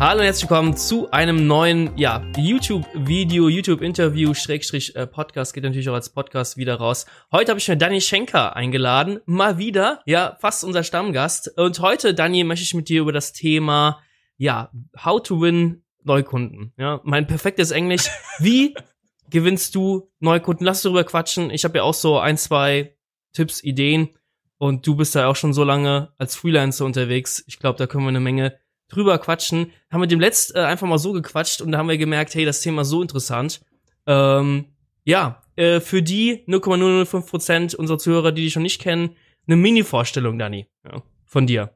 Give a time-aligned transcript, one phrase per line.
[0.00, 5.90] Hallo und herzlich willkommen zu einem neuen ja, YouTube-Video, YouTube-Interview, Schrägstrich äh, Podcast, geht natürlich
[5.90, 7.04] auch als Podcast wieder raus.
[7.30, 11.52] Heute habe ich mir Dani Schenker eingeladen, mal wieder, ja, fast unser Stammgast.
[11.58, 14.00] Und heute, Dani, möchte ich mit dir über das Thema,
[14.38, 14.70] ja,
[15.04, 16.72] how to win Neukunden.
[16.78, 18.08] Ja, mein perfektes Englisch.
[18.38, 18.74] Wie
[19.28, 20.64] gewinnst du Neukunden?
[20.64, 21.50] Lass darüber quatschen.
[21.50, 22.96] Ich habe ja auch so ein, zwei
[23.34, 24.08] Tipps, Ideen.
[24.56, 27.44] Und du bist ja auch schon so lange als Freelancer unterwegs.
[27.46, 28.58] Ich glaube, da können wir eine Menge
[28.90, 29.72] drüber quatschen.
[29.90, 32.44] Haben wir dem letzt äh, einfach mal so gequatscht und da haben wir gemerkt, hey,
[32.44, 33.60] das Thema ist so interessant.
[34.06, 34.66] Ähm,
[35.04, 40.66] ja, äh, für die 0,005% unserer Zuhörer, die dich schon nicht kennen, eine Mini-Vorstellung, Dani,
[40.84, 41.74] ja, von dir.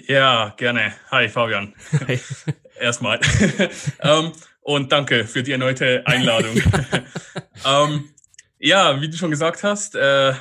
[0.00, 0.94] Ja, gerne.
[1.10, 1.74] Hi, Fabian.
[2.06, 2.18] Hi.
[2.80, 3.18] Erstmal.
[3.18, 3.70] um,
[4.00, 6.56] ähm, und danke für die erneute Einladung.
[6.56, 6.62] um,
[7.66, 8.04] ähm,
[8.58, 10.32] ja, wie du schon gesagt hast, äh,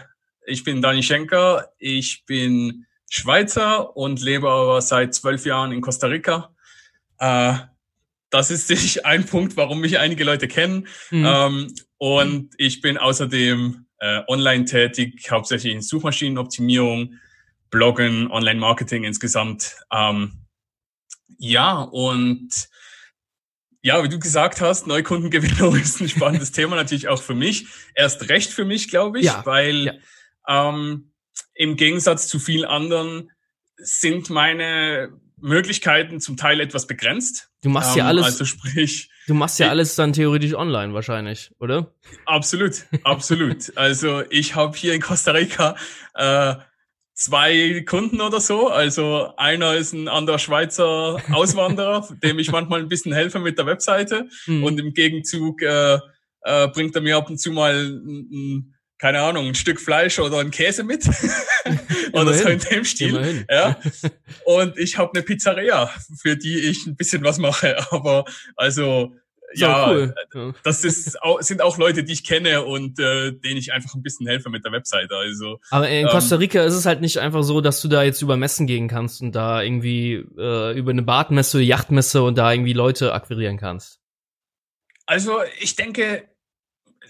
[0.45, 1.69] ich bin Dani Schenker.
[1.77, 2.85] Ich bin
[3.15, 6.51] Schweizer und lebe aber seit zwölf Jahren in Costa Rica.
[7.19, 7.53] Äh,
[8.31, 10.87] das ist sicher ein Punkt, warum mich einige Leute kennen.
[11.11, 11.25] Mhm.
[11.25, 12.49] Ähm, und mhm.
[12.57, 17.19] ich bin außerdem äh, online tätig, hauptsächlich in Suchmaschinenoptimierung,
[17.69, 19.75] Bloggen, Online-Marketing insgesamt.
[19.91, 20.45] Ähm,
[21.37, 22.49] ja, und
[23.83, 27.67] ja, wie du gesagt hast, Neukundengewinnung ist ein spannendes Thema natürlich auch für mich.
[27.93, 29.99] Erst recht für mich, glaube ich, ja, weil
[30.47, 30.69] ja.
[30.69, 31.12] Ähm,
[31.53, 33.31] im Gegensatz zu vielen anderen
[33.77, 37.49] sind meine Möglichkeiten zum Teil etwas begrenzt.
[37.61, 38.25] Du machst ähm, ja alles.
[38.25, 39.09] Also sprich.
[39.27, 41.93] Du machst ja alles dann theoretisch online wahrscheinlich, oder?
[42.25, 43.71] Absolut, absolut.
[43.75, 45.75] also ich habe hier in Costa Rica
[46.13, 46.55] äh,
[47.13, 48.69] zwei Kunden oder so.
[48.69, 53.65] Also einer ist ein anderer Schweizer Auswanderer, dem ich manchmal ein bisschen helfe mit der
[53.65, 54.63] Webseite mhm.
[54.63, 55.99] und im Gegenzug äh,
[56.41, 58.72] äh, bringt er mir ab und zu mal ein,
[59.03, 61.05] keine Ahnung, ein Stück Fleisch oder ein Käse mit.
[62.13, 63.45] oder so in dem Stil.
[63.51, 63.77] Ja.
[64.45, 65.87] Und ich habe eine Pizzeria,
[66.21, 67.75] für die ich ein bisschen was mache.
[67.91, 68.23] Aber
[68.55, 69.13] also
[69.55, 69.89] ja,
[70.33, 70.55] cool.
[70.63, 74.25] das ist, sind auch Leute, die ich kenne und äh, denen ich einfach ein bisschen
[74.25, 75.15] helfe mit der Webseite.
[75.15, 77.89] Also, Aber in Costa ähm, Rica ähm, ist es halt nicht einfach so, dass du
[77.89, 82.37] da jetzt über Messen gehen kannst und da irgendwie äh, über eine Badmesse, Yachtmesse und
[82.37, 83.99] da irgendwie Leute akquirieren kannst.
[85.05, 86.23] Also ich denke,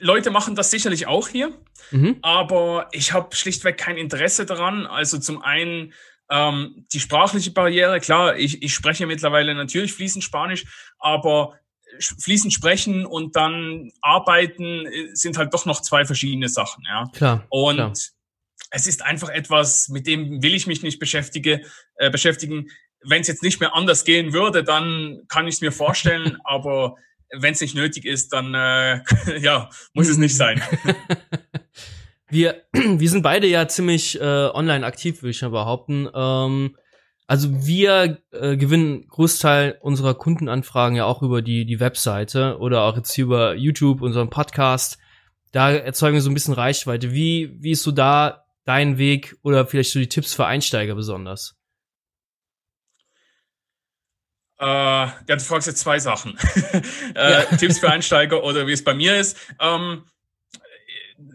[0.04, 1.52] Leute machen das sicherlich auch hier,
[1.92, 2.18] mhm.
[2.22, 4.86] aber ich habe schlichtweg kein Interesse daran.
[4.86, 5.94] Also zum einen
[6.30, 10.66] ähm, die sprachliche Barriere, klar, ich, ich spreche mittlerweile natürlich fließend Spanisch,
[11.00, 11.58] aber
[12.00, 17.06] fließend sprechen und dann arbeiten äh, sind halt doch noch zwei verschiedene Sachen, ja.
[17.14, 17.46] Klar.
[17.50, 17.94] Und klar.
[18.72, 21.62] es ist einfach etwas, mit dem will ich mich nicht beschäftige,
[21.96, 22.70] äh, beschäftigen.
[23.06, 26.96] Wenn es jetzt nicht mehr anders gehen würde, dann kann ich es mir vorstellen, aber
[27.34, 29.02] wenn es nicht nötig ist, dann äh,
[29.40, 30.62] ja, muss es nicht sein.
[32.30, 36.08] wir, wir sind beide ja ziemlich äh, online aktiv, würde ich mal behaupten.
[36.14, 36.76] Ähm,
[37.28, 42.98] also wir äh, gewinnen Großteil unserer Kundenanfragen ja auch über die, die Webseite oder auch
[42.98, 44.98] jetzt hier über YouTube, unseren Podcast.
[45.52, 47.14] Da erzeugen wir so ein bisschen Reichweite.
[47.14, 51.56] Wie, wie ist so da dein Weg oder vielleicht so die Tipps für Einsteiger besonders?
[54.60, 56.38] Äh, ja, du fragst jetzt zwei Sachen.
[57.16, 57.58] äh.
[57.58, 59.38] Tipps für Einsteiger oder wie es bei mir ist.
[59.60, 60.04] Ähm,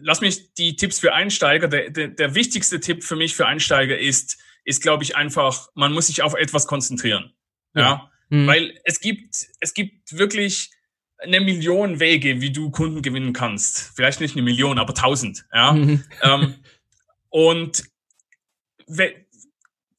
[0.01, 1.67] lass mich die Tipps für Einsteiger.
[1.67, 5.93] Der, der, der wichtigste Tipp für mich für Einsteiger ist, ist, glaube ich, einfach, man
[5.93, 7.33] muss sich auf etwas konzentrieren.
[7.75, 7.81] Ja.
[7.81, 8.11] ja?
[8.29, 8.47] Mhm.
[8.47, 10.71] Weil es gibt, es gibt wirklich
[11.17, 13.91] eine Million Wege, wie du Kunden gewinnen kannst.
[13.95, 15.45] Vielleicht nicht eine Million, aber tausend.
[15.53, 15.73] Ja.
[15.73, 16.03] Mhm.
[16.21, 16.55] Ähm,
[17.29, 17.83] und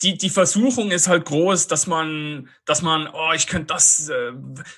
[0.03, 4.33] die, die Versuchung ist halt groß, dass man, dass man, oh, ich könnte das, äh,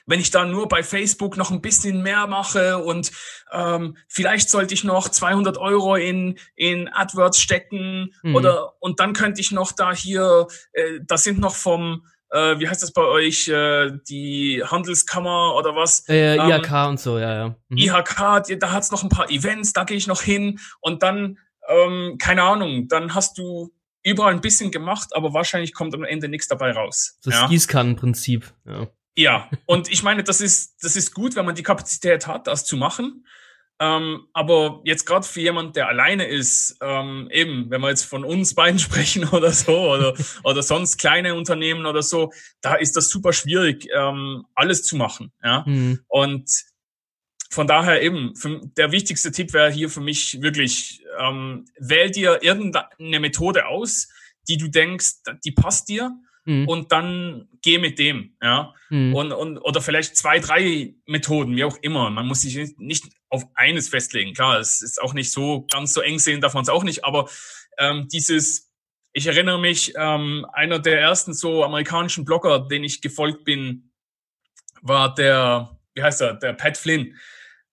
[0.06, 3.12] wenn ich da nur bei Facebook noch ein bisschen mehr mache und
[3.52, 8.34] ähm, vielleicht sollte ich noch 200 Euro in, in AdWords stecken mhm.
[8.34, 12.68] oder, und dann könnte ich noch da hier, äh, das sind noch vom, äh, wie
[12.68, 16.08] heißt das bei euch, äh, die Handelskammer oder was?
[16.08, 17.56] Äh, ähm, IHK und so, ja, ja.
[17.68, 17.76] Mhm.
[17.76, 22.16] IHK, da hat's noch ein paar Events, da gehe ich noch hin und dann, ähm,
[22.18, 23.72] keine Ahnung, dann hast du
[24.02, 27.18] überall ein bisschen gemacht, aber wahrscheinlich kommt am Ende nichts dabei raus.
[27.24, 27.46] Das ja?
[27.48, 28.52] Gießkannenprinzip.
[28.66, 28.88] Ja.
[29.16, 32.64] ja, und ich meine, das ist, das ist gut, wenn man die Kapazität hat, das
[32.64, 33.24] zu machen.
[33.80, 38.24] Ähm, aber jetzt gerade für jemand, der alleine ist, ähm, eben, wenn wir jetzt von
[38.24, 40.14] uns beiden sprechen oder so, oder,
[40.44, 45.32] oder sonst kleine Unternehmen oder so, da ist das super schwierig, ähm, alles zu machen.
[45.42, 45.64] Ja?
[45.66, 46.00] Mhm.
[46.06, 46.48] Und
[47.52, 52.42] von daher eben, für, der wichtigste Tipp wäre hier für mich wirklich, ähm, wähl dir
[52.42, 54.08] irgendeine Methode aus,
[54.48, 56.12] die du denkst, die passt dir
[56.44, 56.66] mhm.
[56.66, 58.74] und dann geh mit dem, ja.
[58.88, 59.14] Mhm.
[59.14, 62.10] Und, und, oder vielleicht zwei, drei Methoden, wie auch immer.
[62.10, 64.34] Man muss sich nicht auf eines festlegen.
[64.34, 67.04] Klar, es ist auch nicht so ganz so eng sehen darf man es auch nicht,
[67.04, 67.28] aber
[67.78, 68.72] ähm, dieses
[69.12, 73.92] ich erinnere mich, ähm, einer der ersten so amerikanischen Blogger, den ich gefolgt bin,
[74.80, 77.14] war der, wie heißt er, der Pat Flynn.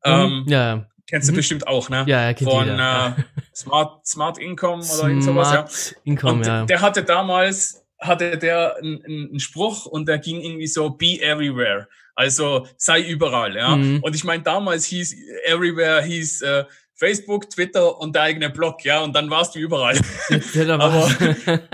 [0.05, 0.11] Mhm.
[0.11, 0.85] Ähm, ja.
[1.07, 1.37] Kennst du mhm.
[1.37, 2.05] bestimmt auch, ne?
[2.07, 3.15] Ja, er kennt Von jeder.
[3.17, 5.99] Äh, Smart, Smart Income oder irgend sowas, ja.
[6.03, 6.65] Income, und ja.
[6.65, 11.87] Der hatte damals, hatte der einen, einen Spruch und der ging irgendwie so, be everywhere.
[12.15, 13.75] Also sei überall, ja.
[13.75, 14.03] Mhm.
[14.03, 15.15] Und ich meine, damals hieß
[15.45, 16.65] everywhere hieß äh,
[16.99, 19.97] Facebook, Twitter und der eigene Blog, ja, und dann warst du überall.
[20.79, 21.09] Aber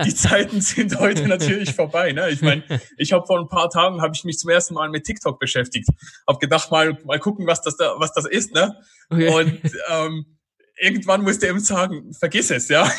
[0.06, 2.12] die Zeiten sind heute natürlich vorbei.
[2.12, 2.30] Ne?
[2.30, 2.64] Ich meine,
[2.98, 5.90] ich habe vor ein paar Tagen habe ich mich zum ersten Mal mit TikTok beschäftigt,
[6.28, 8.78] habe gedacht mal mal gucken, was das da was das ist, ne?
[9.10, 9.30] Okay.
[9.30, 10.26] Und ähm,
[10.78, 12.90] irgendwann musst du eben sagen, vergiss es, ja.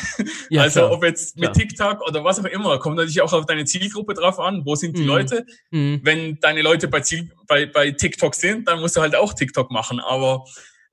[0.49, 1.53] ja also klar, ob jetzt mit klar.
[1.53, 4.63] TikTok oder was auch immer, kommt natürlich auch auf deine Zielgruppe drauf an.
[4.65, 5.07] Wo sind die mhm.
[5.07, 5.45] Leute?
[5.71, 6.01] Mhm.
[6.03, 9.71] Wenn deine Leute bei, Ziel, bei, bei TikTok sind, dann musst du halt auch TikTok
[9.71, 9.99] machen.
[9.99, 10.45] Aber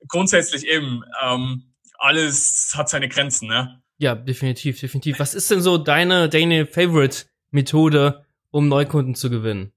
[0.07, 3.81] grundsätzlich eben, ähm, alles hat seine Grenzen, ne?
[3.97, 5.19] Ja, definitiv, definitiv.
[5.19, 9.71] Was ist denn so deine, deine Favorite-Methode, um Neukunden zu gewinnen?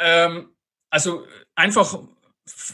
[0.00, 0.50] Ähm,
[0.90, 1.24] also
[1.54, 2.00] einfach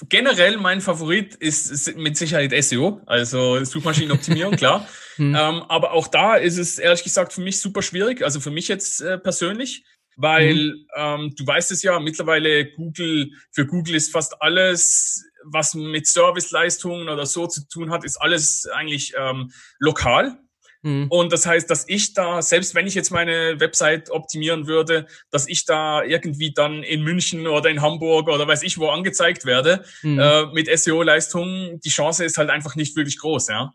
[0.08, 4.88] generell mein Favorit ist, ist mit Sicherheit SEO, also Suchmaschinenoptimierung, klar.
[5.16, 5.34] Hm.
[5.34, 8.69] Ähm, aber auch da ist es ehrlich gesagt für mich super schwierig, also für mich
[8.69, 9.84] jetzt äh, persönlich
[10.16, 10.87] weil mhm.
[10.96, 17.08] ähm, du weißt es ja, mittlerweile Google, für Google ist fast alles, was mit Serviceleistungen
[17.08, 20.38] oder so zu tun hat, ist alles eigentlich ähm, lokal.
[20.82, 21.06] Mhm.
[21.08, 25.48] Und das heißt, dass ich da, selbst wenn ich jetzt meine Website optimieren würde, dass
[25.48, 29.84] ich da irgendwie dann in München oder in Hamburg oder weiß ich wo angezeigt werde
[30.02, 30.19] mhm.
[30.19, 33.72] äh, mit SEO-Leistungen, die Chance ist halt einfach nicht wirklich groß, ja.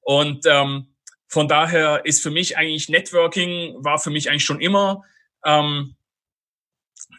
[0.00, 0.94] Und ähm,
[1.28, 5.02] von daher ist für mich eigentlich Networking war für mich eigentlich schon immer
[5.44, 5.96] ähm,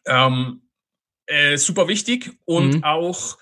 [0.06, 0.62] ähm,
[1.28, 2.84] äh, super wichtig und mhm.
[2.84, 3.38] auch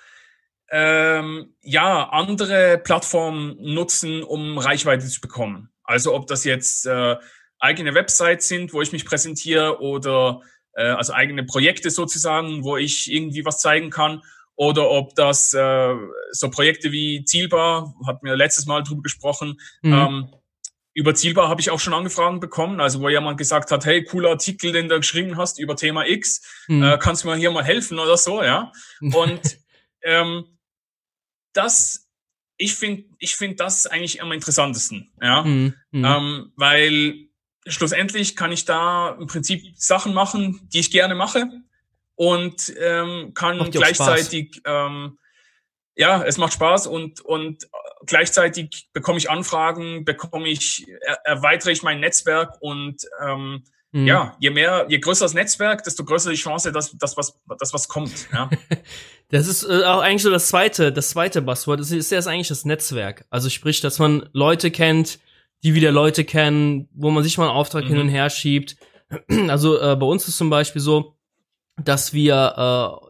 [0.75, 5.69] ähm, ja andere Plattformen nutzen, um Reichweite zu bekommen.
[5.83, 7.15] Also ob das jetzt äh,
[7.59, 10.41] eigene Websites sind, wo ich mich präsentiere oder
[10.73, 14.23] äh, also eigene Projekte sozusagen, wo ich irgendwie was zeigen kann
[14.55, 15.93] oder ob das äh,
[16.31, 19.93] so Projekte wie Zielbar, hat mir letztes Mal drüber gesprochen, mhm.
[19.93, 20.29] ähm,
[20.95, 24.31] über Zielbar habe ich auch schon Angefragen bekommen, also wo jemand gesagt hat, hey, cooler
[24.31, 26.81] Artikel, den du geschrieben hast über Thema X, mhm.
[26.81, 28.71] äh, kannst du mir hier mal helfen oder so, ja.
[29.01, 29.59] Und
[30.01, 30.45] ähm,
[31.53, 32.09] das,
[32.57, 35.75] ich finde, ich finde das eigentlich am interessantesten, ja, mhm.
[35.91, 36.05] Mhm.
[36.05, 37.27] Ähm, weil
[37.65, 41.49] schlussendlich kann ich da im Prinzip Sachen machen, die ich gerne mache
[42.15, 45.17] und ähm, kann gleichzeitig ähm,
[45.95, 47.67] ja, es macht Spaß und, und
[48.05, 54.07] gleichzeitig bekomme ich Anfragen, bekomme ich, er, erweitere ich mein Netzwerk und ähm, mhm.
[54.07, 57.73] ja, je mehr, je größer das Netzwerk, desto größer die Chance, dass, dass was, dass
[57.73, 58.27] was kommt.
[58.33, 58.49] Ja.
[59.29, 61.79] das ist äh, auch eigentlich so das zweite, das zweite Buzzword.
[61.79, 63.25] Das ist erst eigentlich das Netzwerk.
[63.29, 65.19] Also sprich, dass man Leute kennt,
[65.63, 67.89] die wieder Leute kennen, wo man sich mal einen Auftrag mhm.
[67.89, 68.75] hin und her schiebt.
[69.47, 71.15] Also äh, bei uns ist zum Beispiel so,
[71.77, 72.33] dass wir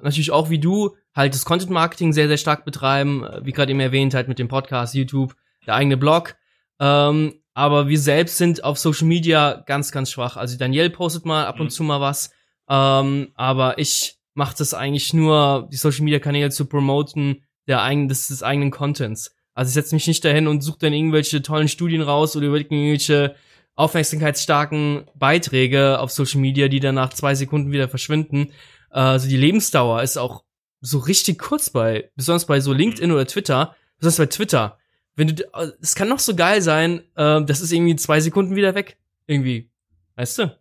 [0.02, 3.52] äh, natürlich auch wie du halt das Content Marketing sehr, sehr stark betreiben, äh, wie
[3.52, 5.36] gerade eben erwähnt, halt mit dem Podcast, YouTube,
[5.66, 6.36] der eigene Blog.
[6.80, 10.38] Ähm, aber wir selbst sind auf Social Media ganz, ganz schwach.
[10.38, 11.72] Also Daniel postet mal ab und mhm.
[11.72, 12.32] zu mal was,
[12.70, 18.08] ähm, aber ich mache das eigentlich nur, die Social Media Kanäle zu promoten, der eigenen,
[18.08, 19.36] des, des eigenen Contents.
[19.54, 23.36] Also ich setze mich nicht dahin und suche dann irgendwelche tollen Studien raus oder irgendwelche
[23.76, 28.52] aufmerksamkeitsstarken Beiträge auf Social Media, die dann nach zwei Sekunden wieder verschwinden.
[28.90, 30.44] Also die Lebensdauer ist auch
[30.82, 32.78] so richtig kurz bei, besonders bei so mhm.
[32.78, 34.78] LinkedIn oder Twitter, besonders bei Twitter.
[35.16, 35.44] Wenn du,
[35.82, 38.98] es kann noch so geil sein, äh, das ist irgendwie zwei Sekunden wieder weg.
[39.28, 39.70] Irgendwie.
[40.16, 40.58] Weißt du?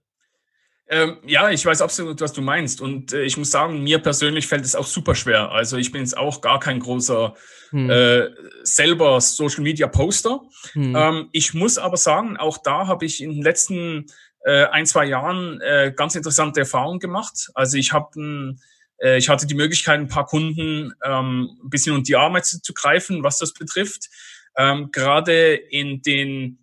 [0.89, 2.83] Ähm, ja, ich weiß absolut, was du meinst.
[2.83, 5.51] Und äh, ich muss sagen, mir persönlich fällt es auch super schwer.
[5.51, 7.35] Also ich bin jetzt auch gar kein großer
[7.71, 7.89] hm.
[7.89, 8.29] äh,
[8.63, 10.43] selber Social Media Poster.
[10.73, 10.95] Hm.
[10.95, 14.07] Ähm, ich muss aber sagen, auch da habe ich in den letzten
[14.45, 17.51] äh, ein, zwei Jahren äh, ganz interessante Erfahrungen gemacht.
[17.55, 18.57] Also ich habe
[19.03, 22.61] äh, ich hatte die Möglichkeit, ein paar Kunden ähm, ein bisschen unter die Arme zu,
[22.61, 24.11] zu greifen, was das betrifft.
[24.57, 26.59] Ähm, gerade in den,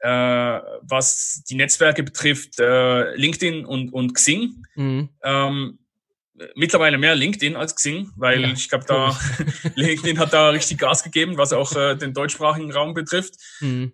[0.00, 4.62] äh, was die Netzwerke betrifft, äh, LinkedIn und, und Xing.
[4.74, 5.08] Mhm.
[5.22, 5.78] Ähm,
[6.54, 9.18] mittlerweile mehr LinkedIn als Xing, weil ja, ich glaube, da
[9.74, 13.34] LinkedIn hat da richtig Gas gegeben, was auch äh, den deutschsprachigen Raum betrifft.
[13.60, 13.92] Mhm.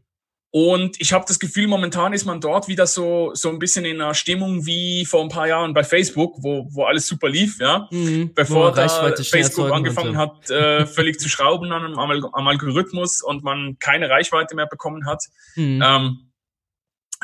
[0.55, 4.03] Und ich habe das Gefühl, momentan ist man dort wieder so so ein bisschen in
[4.03, 7.89] einer Stimmung wie vor ein paar Jahren bei Facebook, wo, wo alles super lief, ja.
[7.91, 13.43] Mhm, Bevor da Facebook angefangen hat, äh, völlig zu schrauben an, am, am Algorithmus und
[13.43, 15.25] man keine Reichweite mehr bekommen hat.
[15.57, 15.83] Mhm.
[15.83, 16.33] Ähm,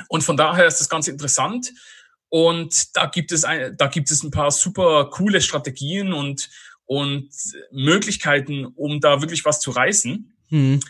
[0.08, 1.70] und von daher ist das ganz interessant.
[2.30, 6.49] Und da gibt es ein, da gibt es ein paar super coole Strategien und
[6.87, 7.28] und
[7.70, 10.35] Möglichkeiten, um da wirklich was zu reißen.
[10.49, 10.80] Mhm.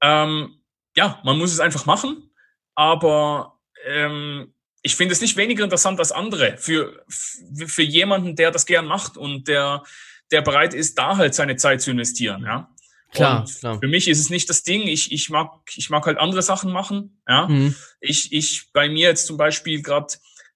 [0.00, 0.59] Ähm,
[0.96, 2.30] ja, man muss es einfach machen.
[2.74, 7.04] aber ähm, ich finde es nicht weniger interessant als andere für,
[7.66, 9.82] für jemanden, der das gern macht und der,
[10.30, 12.70] der bereit ist, da halt seine Zeit zu investieren, ja.
[13.12, 13.78] Klar, klar.
[13.80, 14.82] Für mich ist es nicht das Ding.
[14.82, 17.20] Ich, ich mag, ich mag halt andere Sachen machen.
[17.28, 17.74] Ja, mhm.
[18.00, 20.14] ich, ich bei mir jetzt zum Beispiel gerade,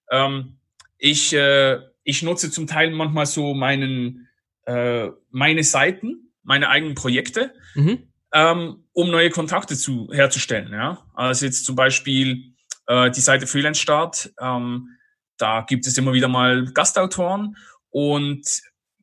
[0.09, 0.57] ähm,
[0.97, 4.29] ich, äh, ich nutze zum Teil manchmal so meinen,
[4.65, 8.07] äh, meine Seiten, meine eigenen Projekte, mhm.
[8.35, 10.71] Ähm, um neue Kontakte zu herzustellen.
[10.71, 12.53] Ja, also jetzt zum Beispiel
[12.85, 14.33] äh, die Seite Freelance Start.
[14.39, 14.89] Ähm,
[15.37, 17.57] da gibt es immer wieder mal Gastautoren
[17.89, 18.45] und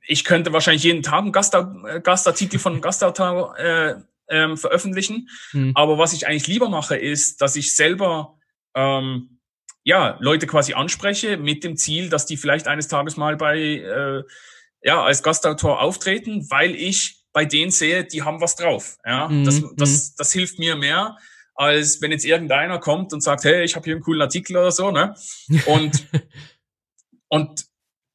[0.07, 3.95] ich könnte wahrscheinlich jeden Tag einen Gast, äh, Gastartikel von einem Gastautor äh,
[4.29, 5.29] ähm, veröffentlichen.
[5.53, 5.73] Mhm.
[5.75, 8.39] Aber was ich eigentlich lieber mache, ist, dass ich selber
[8.75, 9.41] ähm,
[9.83, 14.25] ja Leute quasi anspreche mit dem Ziel, dass die vielleicht eines Tages mal bei äh,
[14.83, 18.99] ja als Gastautor auftreten, weil ich bei denen sehe, die haben was drauf.
[19.05, 19.45] Ja, mhm.
[19.45, 20.15] das, das, hm.
[20.19, 21.17] das hilft mir mehr,
[21.55, 24.73] als wenn jetzt irgendeiner kommt und sagt, hey, ich habe hier einen coolen Artikel oder
[24.73, 25.15] so, ne?
[25.67, 26.07] Und,
[27.29, 27.67] und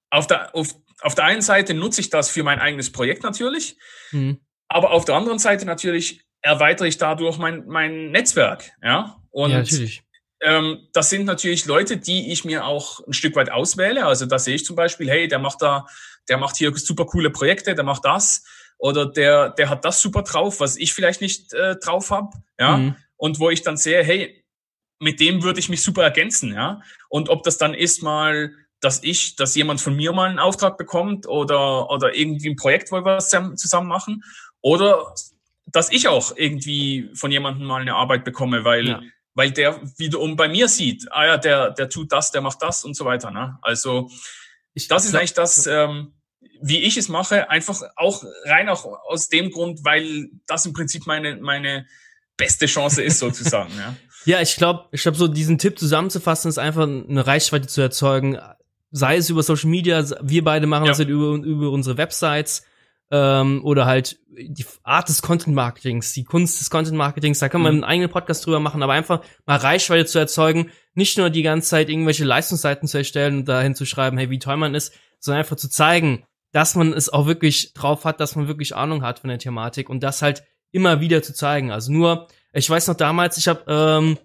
[0.10, 3.78] auf der, auf, auf der einen Seite nutze ich das für mein eigenes Projekt natürlich,
[4.12, 4.40] mhm.
[4.68, 9.22] aber auf der anderen Seite natürlich erweitere ich dadurch mein, mein Netzwerk, ja?
[9.32, 10.04] Und ja, natürlich.
[10.40, 14.06] Ähm, das sind natürlich Leute, die ich mir auch ein Stück weit auswähle.
[14.06, 15.88] Also da sehe ich zum Beispiel, hey, der macht da,
[16.30, 18.44] der macht hier super coole Projekte, der macht das
[18.78, 22.30] oder der, der hat das super drauf, was ich vielleicht nicht äh, drauf habe,
[22.60, 22.78] ja.
[22.78, 24.44] Mhm und wo ich dann sehe, hey,
[25.00, 26.82] mit dem würde ich mich super ergänzen, ja.
[27.10, 30.78] Und ob das dann ist mal, dass ich, dass jemand von mir mal einen Auftrag
[30.78, 34.24] bekommt oder, oder irgendwie ein Projekt, wo wir was zusammen machen,
[34.62, 35.14] oder
[35.66, 39.02] dass ich auch irgendwie von jemandem mal eine Arbeit bekomme, weil, ja.
[39.34, 42.86] weil der wiederum bei mir sieht, ah ja, der, der tut das, der macht das
[42.86, 43.32] und so weiter.
[43.32, 43.58] Ne?
[43.62, 44.10] Also
[44.74, 46.14] ich, das ist eigentlich das, ähm,
[46.62, 51.06] wie ich es mache, einfach auch rein auch aus dem Grund, weil das im Prinzip
[51.08, 51.86] meine, meine,
[52.38, 53.72] beste Chance ist, sozusagen.
[53.78, 53.96] ja.
[54.26, 58.38] ja, ich glaube, ich glaube, so diesen Tipp zusammenzufassen, ist einfach eine Reichweite zu erzeugen.
[58.92, 60.92] Sei es über Social Media, wir beide machen ja.
[60.92, 62.64] das halt über, über unsere Websites
[63.12, 67.62] ähm, oder halt die Art des Content Marketings, die Kunst des Content Marketings, da kann
[67.62, 67.84] man mhm.
[67.84, 71.70] einen eigenen Podcast drüber machen, aber einfach mal Reichweite zu erzeugen, nicht nur die ganze
[71.70, 75.40] Zeit irgendwelche Leistungsseiten zu erstellen und dahin zu schreiben, hey, wie toll man ist, sondern
[75.40, 79.20] einfach zu zeigen, dass man es auch wirklich drauf hat, dass man wirklich Ahnung hat
[79.20, 81.72] von der Thematik und das halt immer wieder zu zeigen.
[81.72, 84.18] Also nur, ich weiß noch damals, ich habe, ähm,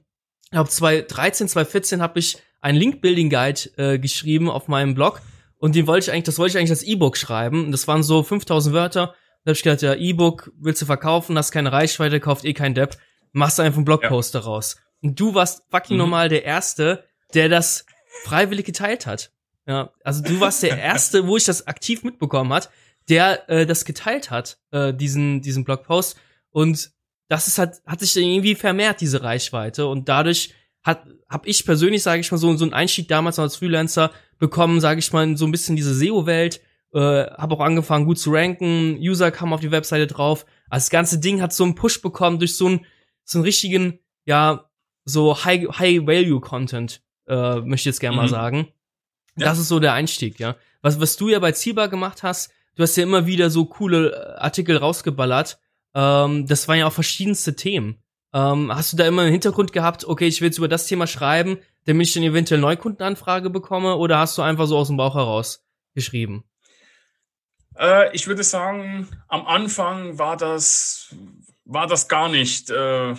[0.44, 5.20] ich glaube 2013, 2014 habe ich einen Link-Building-Guide äh, geschrieben auf meinem Blog
[5.62, 7.66] und den wollte ich eigentlich, das wollte ich eigentlich als E-Book schreiben.
[7.66, 9.14] Und das waren so 5000 Wörter.
[9.44, 12.74] Da habe ich gedacht, ja, E-Book willst du verkaufen, hast keine Reichweite, kauft eh kein
[12.74, 12.96] Depp,
[13.30, 14.40] machst einfach einen Blogpost ja.
[14.40, 14.76] daraus.
[15.02, 16.02] Und du warst fucking mhm.
[16.02, 17.86] normal der Erste, der das
[18.24, 19.32] freiwillig geteilt hat.
[19.66, 22.70] Ja, also du warst der Erste, wo ich das aktiv mitbekommen hat,
[23.08, 26.16] der äh, das geteilt hat, äh, diesen diesen Blogpost.
[26.50, 26.92] Und
[27.28, 29.86] das ist halt, hat sich irgendwie vermehrt, diese Reichweite.
[29.86, 30.52] Und dadurch
[30.82, 34.80] hat, habe ich persönlich, sage ich mal, so, so einen Einstieg damals als Freelancer bekommen,
[34.80, 36.60] sage ich mal, so ein bisschen diese SEO-Welt.
[36.92, 38.98] Äh, habe auch angefangen, gut zu ranken.
[38.98, 40.44] User kamen auf die Webseite drauf.
[40.68, 42.86] Also das ganze Ding hat so einen Push bekommen durch so einen,
[43.24, 44.68] so einen richtigen, ja,
[45.06, 48.22] so High-Value-Content, äh, möchte ich jetzt gerne mhm.
[48.22, 48.68] mal sagen.
[49.36, 49.46] Ja.
[49.46, 50.56] Das ist so der Einstieg, ja.
[50.82, 54.12] Was, was du ja bei Zielbar gemacht hast, du hast ja immer wieder so coole
[54.12, 55.58] äh, Artikel rausgeballert,
[55.94, 57.98] ähm, das waren ja auch verschiedenste Themen.
[58.34, 61.06] Ähm, hast du da immer einen Hintergrund gehabt, okay, ich will jetzt über das Thema
[61.06, 65.14] schreiben, damit ich dann eventuell Neukundenanfrage bekomme, oder hast du einfach so aus dem Bauch
[65.14, 66.44] heraus geschrieben?
[67.76, 71.14] Äh, ich würde sagen, am Anfang war das,
[71.64, 73.14] war das gar nicht äh,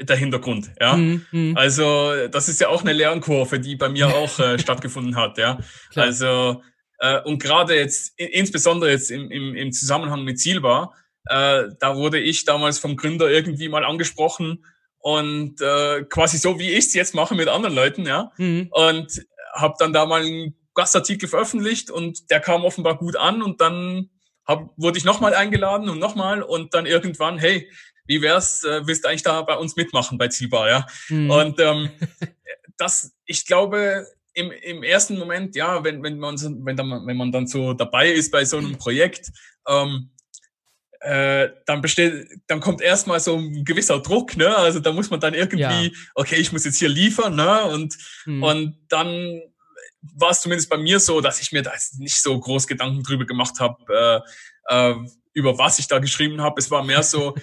[0.00, 0.70] der Hintergrund.
[0.80, 0.96] Ja?
[0.96, 1.56] Mm, mm.
[1.56, 5.38] Also das ist ja auch eine Lernkurve, die bei mir auch äh, stattgefunden hat.
[5.38, 5.58] Ja,
[5.90, 6.06] Klar.
[6.06, 6.62] also
[6.98, 10.94] äh, und gerade jetzt, insbesondere jetzt im, im, im Zusammenhang mit Zielbar,
[11.26, 14.64] äh, da wurde ich damals vom Gründer irgendwie mal angesprochen
[14.98, 18.32] und äh, quasi so, wie ich es jetzt mache mit anderen Leuten, ja.
[18.36, 18.68] Mhm.
[18.72, 23.60] Und habe dann da mal einen Gastartikel veröffentlicht und der kam offenbar gut an und
[23.60, 24.10] dann
[24.46, 27.70] hab, wurde ich nochmal eingeladen und nochmal und dann irgendwann, hey,
[28.08, 30.86] wie wär's, äh, willst du eigentlich da bei uns mitmachen bei Zielbar, ja?
[31.08, 31.30] Mhm.
[31.30, 31.90] Und ähm,
[32.76, 37.30] das, ich glaube, im, im ersten Moment, ja, wenn, wenn, man, wenn, dann, wenn man
[37.30, 39.30] dann so dabei ist bei so einem Projekt,
[39.68, 40.10] ähm,
[41.00, 44.56] äh, dann besteht, dann kommt erstmal so ein gewisser Druck, ne?
[44.56, 45.90] Also da muss man dann irgendwie, ja.
[46.14, 47.64] okay, ich muss jetzt hier liefern, ne?
[47.66, 48.42] Und, hm.
[48.42, 49.42] und dann
[50.00, 53.26] war es zumindest bei mir so, dass ich mir da nicht so groß Gedanken drüber
[53.26, 54.24] gemacht habe,
[54.68, 54.94] äh, äh,
[55.38, 56.58] über was ich da geschrieben habe.
[56.58, 57.36] Es war mehr so,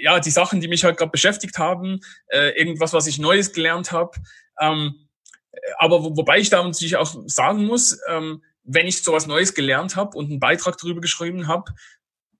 [0.00, 3.92] ja, die Sachen, die mich halt gerade beschäftigt haben, äh, irgendwas, was ich Neues gelernt
[3.92, 4.12] habe.
[4.58, 5.08] Ähm,
[5.78, 9.96] aber wo, wobei ich da natürlich auch sagen muss, ähm, wenn ich sowas Neues gelernt
[9.96, 11.72] habe und einen Beitrag darüber geschrieben habe,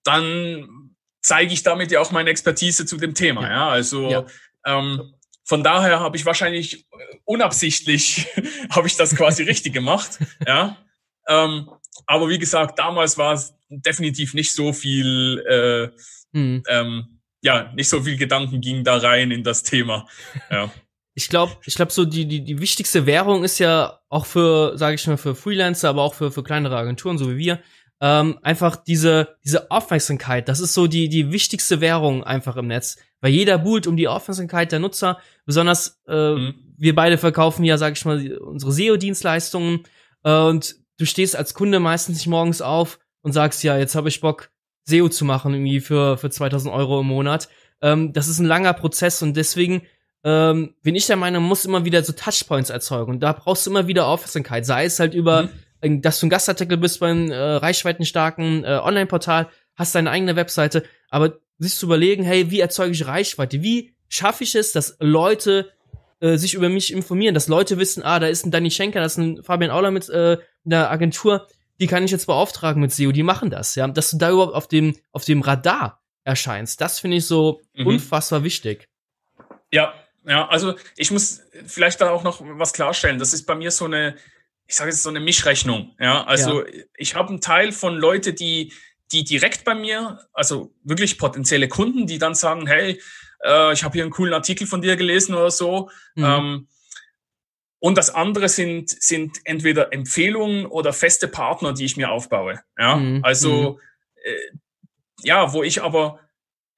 [0.03, 3.43] dann zeige ich damit ja auch meine Expertise zu dem Thema.
[3.43, 3.69] Ja, ja?
[3.69, 4.27] also ja.
[4.65, 5.15] Ähm,
[5.45, 8.27] von daher habe ich wahrscheinlich äh, unabsichtlich
[8.71, 10.19] habe ich das quasi richtig gemacht.
[10.47, 10.79] Ja.
[11.29, 11.71] Ähm,
[12.07, 16.63] aber wie gesagt, damals war es definitiv nicht so viel, äh, hm.
[16.69, 20.07] ähm, ja, nicht so viel Gedanken ging da rein in das Thema.
[20.51, 20.73] Ja.
[21.15, 24.95] Ich glaube, ich glaube so die die die wichtigste Währung ist ja auch für, sage
[24.95, 27.61] ich mal, für Freelancer, aber auch für für kleinere Agenturen so wie wir,
[28.01, 30.49] ähm, einfach diese diese Aufmerksamkeit.
[30.49, 34.09] Das ist so die die wichtigste Währung einfach im Netz, weil jeder buhlt um die
[34.09, 35.19] Aufmerksamkeit der Nutzer.
[35.45, 36.55] Besonders äh, mhm.
[36.79, 39.83] wir beide verkaufen ja, sage ich mal, unsere SEO-Dienstleistungen
[40.25, 44.09] äh, und du stehst als Kunde meistens nicht morgens auf und sagst ja, jetzt habe
[44.09, 44.51] ich Bock
[44.85, 47.49] SEO zu machen irgendwie für für 2000 Euro im Monat.
[47.81, 49.83] Ähm, das ist ein langer Prozess und deswegen
[50.25, 53.13] ähm, bin ich der Meinung, muss immer wieder so Touchpoints erzeugen.
[53.13, 54.65] Und da brauchst du immer wieder Aufmerksamkeit.
[54.65, 55.49] Sei es halt über,
[55.83, 56.03] mhm.
[56.03, 61.39] dass du ein Gastartikel bist beim äh, reichweitenstarken äh, Online-Portal, hast deine eigene Webseite, aber
[61.59, 63.63] sich zu überlegen, hey, wie erzeuge ich Reichweite?
[63.63, 65.71] Wie schaffe ich es, dass Leute
[66.21, 69.07] äh, sich über mich informieren, dass Leute wissen, ah, da ist ein Danny Schenker, da
[69.07, 71.49] ist ein Fabian Auler mit äh, einer Agentur,
[71.81, 74.55] die kann ich jetzt beauftragen mit SEO, die machen das, ja, dass du da überhaupt
[74.55, 76.81] auf dem auf dem Radar erscheinst.
[76.81, 77.87] Das finde ich so mhm.
[77.87, 78.89] unfassbar wichtig.
[79.73, 83.19] Ja, ja, also ich muss vielleicht da auch noch was klarstellen.
[83.19, 84.17] Das ist bei mir so eine,
[84.67, 85.97] ich sage jetzt so eine Mischrechnung.
[85.99, 86.85] Ja, also ja.
[86.97, 88.73] ich habe einen Teil von Leute, die
[89.13, 93.01] die direkt bei mir, also wirklich potenzielle Kunden, die dann sagen, hey,
[93.45, 95.91] äh, ich habe hier einen coolen Artikel von dir gelesen oder so.
[96.15, 96.25] Mhm.
[96.25, 96.69] Ähm,
[97.83, 102.63] und das andere sind, sind entweder Empfehlungen oder feste Partner, die ich mir aufbaue.
[102.79, 103.25] Ja, mhm.
[103.25, 103.81] also, mhm.
[104.23, 104.57] äh,
[105.25, 106.21] ja, wo ich aber,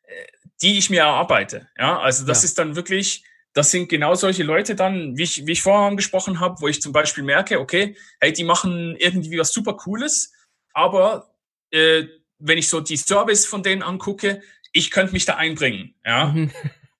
[0.05, 0.25] äh,
[0.63, 1.69] die ich mir erarbeite.
[1.79, 2.47] Ja, also das ja.
[2.47, 6.41] ist dann wirklich, das sind genau solche Leute dann, wie ich, wie ich vorher angesprochen
[6.41, 10.33] habe, wo ich zum Beispiel merke, okay, hey, die machen irgendwie was super Cooles,
[10.73, 11.35] aber
[11.71, 12.05] äh,
[12.39, 14.41] wenn ich so die Service von denen angucke,
[14.73, 16.29] ich könnte mich da einbringen, ja.
[16.29, 16.51] Mhm.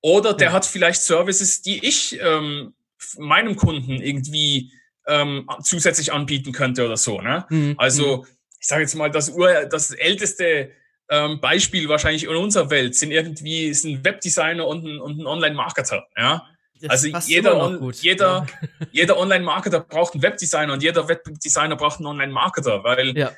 [0.03, 0.53] Oder der ja.
[0.53, 2.75] hat vielleicht Services, die ich ähm,
[3.19, 4.73] meinem Kunden irgendwie
[5.07, 7.21] ähm, zusätzlich anbieten könnte oder so.
[7.21, 7.45] Ne?
[7.49, 7.75] Mhm.
[7.79, 8.27] Also mhm.
[8.61, 10.71] ich sage jetzt mal, das, Ur das älteste
[11.11, 15.27] ähm, Beispiel wahrscheinlich in unserer Welt sind irgendwie ist ein Webdesigner und ein, und ein
[15.27, 16.07] Online-Marketer.
[16.17, 16.47] Ja?
[16.89, 18.87] also jeder, jeder, ja.
[18.93, 23.33] jeder Online-Marketer braucht einen Webdesigner und jeder Webdesigner braucht einen Online-Marketer, weil ja.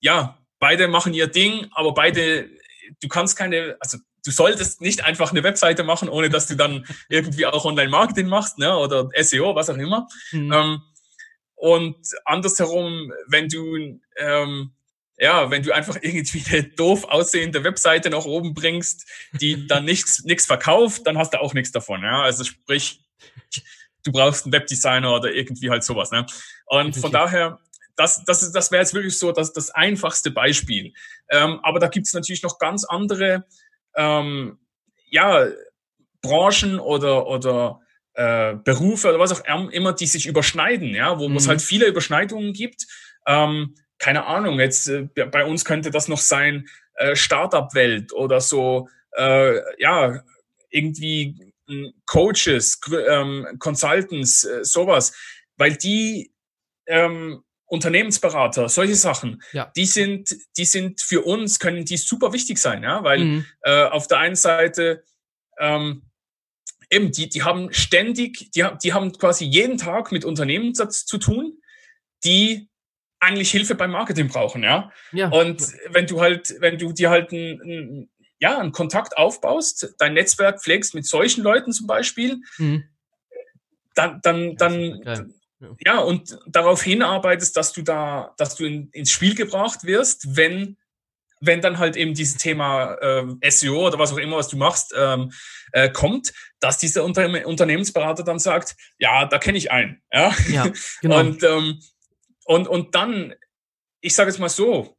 [0.00, 2.48] ja, beide machen ihr Ding, aber beide,
[3.00, 6.86] du kannst keine, also du solltest nicht einfach eine Webseite machen, ohne dass du dann
[7.08, 10.08] irgendwie auch Online-Marketing machst, ne, oder SEO, was auch immer.
[10.30, 10.52] Mhm.
[10.52, 10.82] Ähm,
[11.54, 14.72] und andersherum, wenn du ähm,
[15.18, 19.08] ja, wenn du einfach irgendwie eine doof aussehende Webseite nach oben bringst,
[19.40, 22.02] die dann nichts nichts verkauft, dann hast du auch nichts davon.
[22.02, 22.22] Ja?
[22.22, 23.04] Also sprich,
[24.04, 26.10] du brauchst einen Webdesigner oder irgendwie halt sowas.
[26.10, 26.26] Ne?
[26.66, 27.60] Und von daher,
[27.96, 30.92] das, das, das wäre jetzt wirklich so das, das einfachste Beispiel.
[31.28, 33.44] Ähm, aber da gibt es natürlich noch ganz andere
[33.96, 34.58] ähm,
[35.10, 35.46] ja,
[36.22, 37.80] Branchen oder, oder
[38.14, 41.36] äh, Berufe oder was auch immer, die sich überschneiden, ja, wo mhm.
[41.36, 42.86] es halt viele Überschneidungen gibt.
[43.26, 48.88] Ähm, keine Ahnung, jetzt äh, bei uns könnte das noch sein, äh, Startup-Welt oder so,
[49.16, 50.22] äh, ja,
[50.70, 55.14] irgendwie hm, Coaches, ähm, Consultants, äh, sowas,
[55.56, 56.32] weil die
[56.86, 59.72] ähm, Unternehmensberater, solche Sachen, ja.
[59.74, 63.46] die sind, die sind für uns, können die super wichtig sein, ja, weil mhm.
[63.62, 65.04] äh, auf der einen Seite
[65.58, 66.02] ähm,
[66.90, 71.62] eben, die, die haben ständig, die, die haben quasi jeden Tag mit Unternehmen zu tun,
[72.24, 72.68] die
[73.20, 74.92] eigentlich Hilfe beim Marketing brauchen, ja.
[75.12, 75.30] ja.
[75.30, 80.12] Und wenn du halt, wenn du dir halt ein, ein, ja, einen Kontakt aufbaust, dein
[80.12, 82.84] Netzwerk pflegst mit solchen Leuten zum Beispiel, mhm.
[83.94, 85.32] dann, dann, dann,
[85.80, 90.76] ja, und darauf hinarbeitest, dass du da, dass du in, ins Spiel gebracht wirst, wenn
[91.44, 94.94] wenn dann halt eben dieses Thema äh, SEO oder was auch immer, was du machst,
[94.96, 95.32] ähm,
[95.72, 100.00] äh, kommt, dass dieser Unter Unternehmensberater dann sagt, ja, da kenne ich einen.
[100.12, 100.68] Ja, ja
[101.00, 101.18] genau.
[101.18, 101.80] Und ähm,
[102.44, 103.34] und, und dann,
[104.00, 104.96] ich sage jetzt mal so,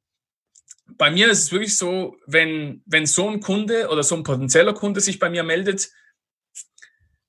[0.85, 4.73] bei mir ist es wirklich so, wenn, wenn so ein Kunde oder so ein potenzieller
[4.73, 5.91] Kunde sich bei mir meldet,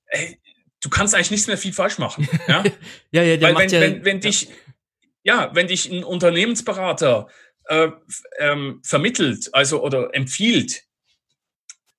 [0.07, 0.39] ey,
[0.85, 2.29] du kannst eigentlich nichts mehr viel falsch machen.
[2.47, 2.63] Ja,
[3.11, 4.49] ja, ja, der Weil wenn, ja, wenn, wenn dich,
[5.23, 7.27] ja, wenn dich ein Unternehmensberater
[7.65, 7.89] äh,
[8.37, 10.83] ähm, vermittelt, also oder empfiehlt,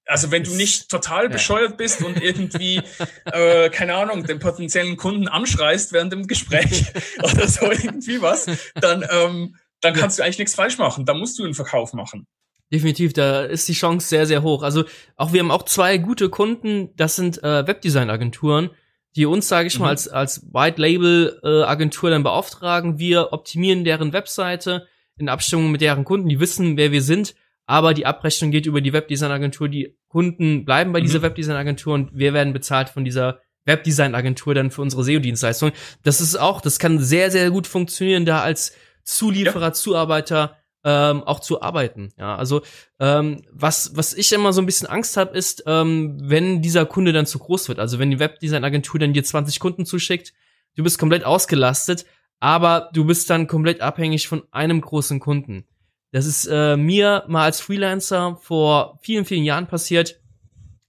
[0.04, 2.80] also wenn du nicht total bescheuert bist und irgendwie,
[3.24, 6.86] äh, keine Ahnung, den potenziellen Kunden anschreist während dem Gespräch
[7.18, 8.46] oder so irgendwie was,
[8.76, 11.04] dann, ähm, dann kannst du eigentlich nichts falsch machen.
[11.06, 12.28] Da musst du einen Verkauf machen.
[12.72, 14.62] Definitiv, da ist die Chance sehr, sehr hoch.
[14.62, 14.84] Also
[15.16, 18.70] auch wir haben auch zwei gute Kunden, das sind äh, Webdesign-Agenturen,
[19.14, 19.82] die uns, sage ich mhm.
[19.82, 22.98] mal, als, als White-Label-Agentur äh, dann beauftragen.
[22.98, 27.34] Wir optimieren deren Webseite in Abstimmung mit deren Kunden, die wissen, wer wir sind
[27.66, 29.68] aber die Abrechnung geht über die Webdesign-Agentur.
[29.68, 31.04] Die Kunden bleiben bei mhm.
[31.04, 35.72] dieser Webdesign-Agentur und wir werden bezahlt von dieser Webdesign-Agentur dann für unsere SEO-Dienstleistung.
[36.04, 39.72] Das ist auch, das kann sehr, sehr gut funktionieren, da als Zulieferer, ja.
[39.72, 42.12] Zuarbeiter ähm, auch zu arbeiten.
[42.16, 42.62] Ja, also
[43.00, 47.12] ähm, was was ich immer so ein bisschen Angst habe, ist, ähm, wenn dieser Kunde
[47.12, 47.80] dann zu groß wird.
[47.80, 50.32] Also wenn die Webdesign-Agentur dann dir 20 Kunden zuschickt,
[50.76, 52.06] du bist komplett ausgelastet,
[52.38, 55.64] aber du bist dann komplett abhängig von einem großen Kunden.
[56.12, 60.20] Das ist äh, mir mal als Freelancer vor vielen, vielen Jahren passiert.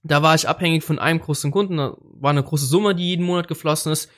[0.04, 1.76] Da war ich abhängig von einem großen Kunden.
[1.76, 4.08] Da war eine große Summe, die jeden Monat geflossen ist.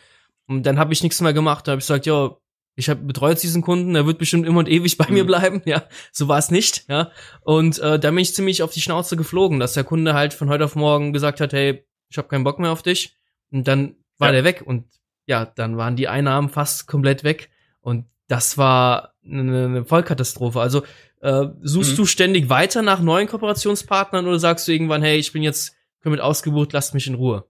[0.47, 1.67] Und dann habe ich nichts mehr gemacht.
[1.67, 2.37] Da habe ich gesagt, ja,
[2.81, 5.15] ich habe betreut diesen Kunden, der wird bestimmt immer und ewig bei mhm.
[5.15, 5.63] mir bleiben.
[5.67, 6.87] Ja, so war es nicht.
[6.89, 7.13] Ja,
[7.43, 10.49] und äh, da bin ich ziemlich auf die Schnauze geflogen, dass der Kunde halt von
[10.49, 13.17] heute auf morgen gesagt hat, hey, ich habe keinen Bock mehr auf dich.
[13.53, 14.33] Und dann war ja.
[14.33, 14.87] der weg und
[15.27, 17.51] ja, dann waren die Einnahmen fast komplett weg.
[17.81, 20.61] Und das war eine, eine Vollkatastrophe.
[20.61, 20.83] Also
[21.21, 21.97] äh, suchst mhm.
[21.97, 26.23] du ständig weiter nach neuen Kooperationspartnern oder sagst du irgendwann, hey, ich bin jetzt komplett
[26.23, 27.45] ausgebucht, lasst mich in Ruhe?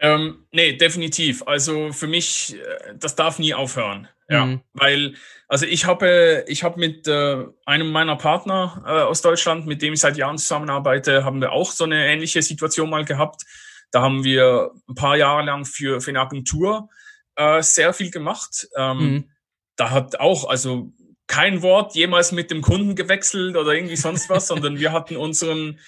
[0.00, 1.42] Ähm, nee, definitiv.
[1.46, 4.08] Also für mich, äh, das darf nie aufhören.
[4.30, 4.60] Ja, mhm.
[4.74, 5.14] weil,
[5.48, 9.94] also ich habe, ich habe mit äh, einem meiner Partner äh, aus Deutschland, mit dem
[9.94, 13.42] ich seit Jahren zusammenarbeite, haben wir auch so eine ähnliche Situation mal gehabt.
[13.90, 16.90] Da haben wir ein paar Jahre lang für, für eine Agentur
[17.36, 18.68] äh, sehr viel gemacht.
[18.76, 19.30] Ähm, mhm.
[19.76, 20.92] Da hat auch, also
[21.26, 25.78] kein Wort jemals mit dem Kunden gewechselt oder irgendwie sonst was, sondern wir hatten unseren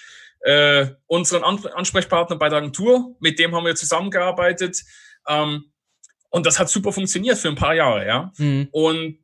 [0.43, 4.81] äh, unseren Ansprechpartner bei der Agentur, mit dem haben wir zusammengearbeitet.
[5.27, 5.71] Ähm,
[6.29, 8.31] und das hat super funktioniert für ein paar Jahre, ja.
[8.37, 8.69] Mhm.
[8.71, 9.19] Und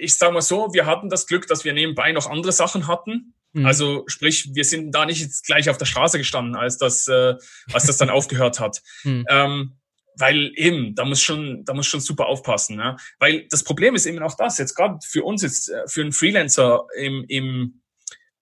[0.00, 3.34] ich sage mal so, wir hatten das Glück, dass wir nebenbei noch andere Sachen hatten.
[3.52, 3.64] Mhm.
[3.64, 7.34] Also sprich, wir sind da nicht jetzt gleich auf der Straße gestanden, als das, äh,
[7.72, 8.82] als das dann aufgehört hat.
[9.04, 9.24] Mhm.
[9.28, 9.74] Ähm,
[10.16, 12.96] weil eben, da muss schon, da muss schon super aufpassen, ne?
[13.20, 16.12] Weil das Problem ist eben auch das, jetzt gerade für uns jetzt, äh, für einen
[16.12, 17.80] Freelancer im, im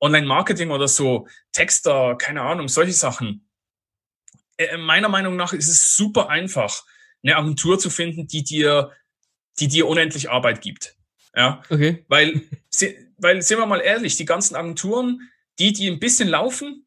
[0.01, 3.49] Online-Marketing oder so, Texter, keine Ahnung, solche Sachen.
[4.57, 6.85] Äh, meiner Meinung nach ist es super einfach,
[7.23, 8.93] eine Agentur zu finden, die dir,
[9.59, 10.97] die dir unendlich Arbeit gibt.
[11.35, 12.05] Ja, okay.
[12.09, 12.43] Weil,
[13.19, 16.87] weil, sind wir mal ehrlich, die ganzen Agenturen, die, die ein bisschen laufen,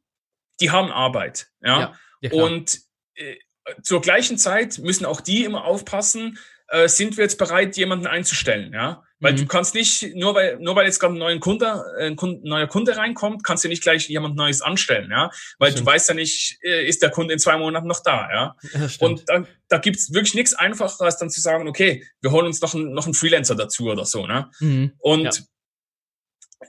[0.59, 1.49] die haben Arbeit.
[1.61, 2.79] Ja, ja, ja und
[3.15, 3.35] äh,
[3.81, 8.73] zur gleichen Zeit müssen auch die immer aufpassen, äh, sind wir jetzt bereit, jemanden einzustellen,
[8.73, 9.03] ja?
[9.21, 9.37] Weil mhm.
[9.37, 12.47] du kannst nicht, nur weil, nur weil jetzt gerade ein neuer Kunde, äh, ein Kunde,
[12.47, 15.29] neuer Kunde reinkommt, kannst du nicht gleich jemand Neues anstellen, ja?
[15.57, 15.87] Weil stimmt.
[15.87, 18.55] du weißt ja nicht, äh, ist der Kunde in zwei Monaten noch da, ja?
[18.73, 22.45] ja und da, da gibt's wirklich nichts einfacher, als dann zu sagen, okay, wir holen
[22.47, 24.49] uns noch, einen noch einen Freelancer dazu oder so, ne?
[24.59, 24.93] Mhm.
[24.99, 25.45] Und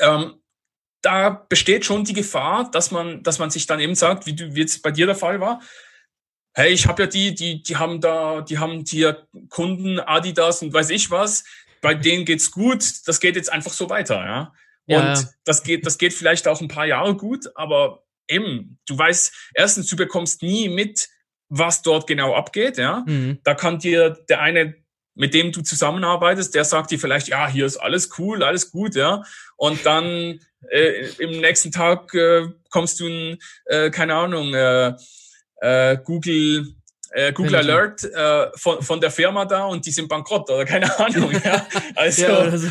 [0.01, 0.15] ja.
[0.17, 0.35] ähm,
[1.03, 4.55] da besteht schon die Gefahr, dass man, dass man sich dann eben sagt, wie du
[4.55, 5.61] wie jetzt bei dir der Fall war,
[6.53, 10.73] hey, ich habe ja die, die, die haben da, die haben hier Kunden, Adidas und
[10.73, 11.45] weiß ich was,
[11.81, 14.53] bei denen geht's gut, das geht jetzt einfach so weiter, ja.
[14.87, 15.25] Und ja.
[15.45, 19.89] das geht, das geht vielleicht auch ein paar Jahre gut, aber eben, du weißt, erstens,
[19.89, 21.09] du bekommst nie mit,
[21.49, 23.05] was dort genau abgeht, ja.
[23.07, 23.41] Mhm.
[23.45, 24.75] Da kann dir der eine,
[25.15, 28.95] mit dem du zusammenarbeitest, der sagt dir vielleicht, ja, hier ist alles cool, alles gut,
[28.95, 29.23] ja.
[29.57, 30.41] Und dann
[30.71, 34.95] äh, im nächsten Tag äh, kommst du, in, äh, keine Ahnung, äh,
[35.61, 36.75] äh, Google
[37.11, 40.99] äh, Google Alert äh, von, von der Firma da und die sind bankrott oder keine
[40.99, 41.31] Ahnung.
[41.45, 41.67] Ja?
[41.97, 42.69] Also, ja, also.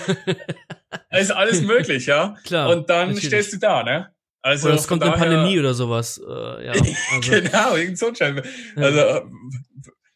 [1.12, 2.36] ist alles möglich, ja.
[2.46, 2.70] Klar.
[2.70, 3.28] Und dann natürlich.
[3.28, 4.14] stehst du da, ne?
[4.42, 6.18] Also oder es kommt eine Pandemie oder sowas.
[6.18, 6.72] Äh, ja,
[7.12, 7.32] also.
[7.32, 8.42] genau, irgend so ein Scheiß.
[8.76, 9.22] Also äh,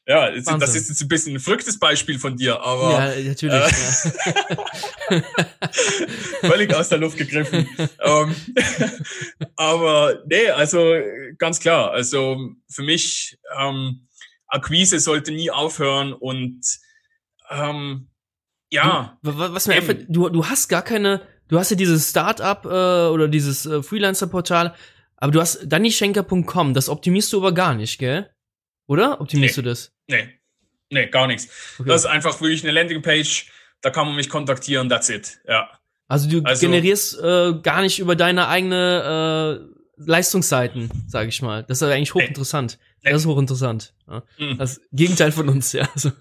[0.05, 0.59] ja, Wahnsinn.
[0.59, 2.91] das ist jetzt ein bisschen ein verrücktes Beispiel von dir, aber.
[2.91, 3.55] Ja, natürlich.
[5.09, 5.23] Äh, ja.
[6.41, 7.67] völlig aus der Luft gegriffen.
[8.03, 8.91] um, ähm,
[9.55, 10.93] aber nee, also
[11.37, 11.91] ganz klar.
[11.91, 12.37] Also
[12.69, 14.07] für mich, ähm,
[14.53, 16.61] Akquise sollte nie aufhören und
[17.49, 18.09] ähm,
[18.71, 19.17] ja.
[19.23, 22.67] Du, was mir einfach, du, du hast gar keine, du hast ja dieses Startup äh,
[22.67, 24.75] oder dieses äh, Freelancer-Portal,
[25.17, 28.29] aber du hast dannyschenker.com, das optimierst du aber gar nicht, gell?
[28.87, 29.21] Oder?
[29.21, 29.63] Optimierst nee.
[29.63, 29.91] du das?
[30.07, 30.39] Nee.
[30.89, 31.49] Nee, gar nichts.
[31.79, 31.89] Okay.
[31.89, 35.39] Das ist einfach wirklich eine Landingpage, da kann man mich kontaktieren, that's it.
[35.47, 35.69] Ja.
[36.07, 41.63] Also du also, generierst äh, gar nicht über deine eigene äh, Leistungsseiten, sage ich mal.
[41.63, 42.79] Das ist eigentlich hochinteressant.
[43.03, 43.93] Das ist hochinteressant.
[44.07, 44.23] Ja.
[44.37, 44.57] Mhm.
[44.57, 45.87] Das Gegenteil von uns, ja.
[45.93, 46.11] Also.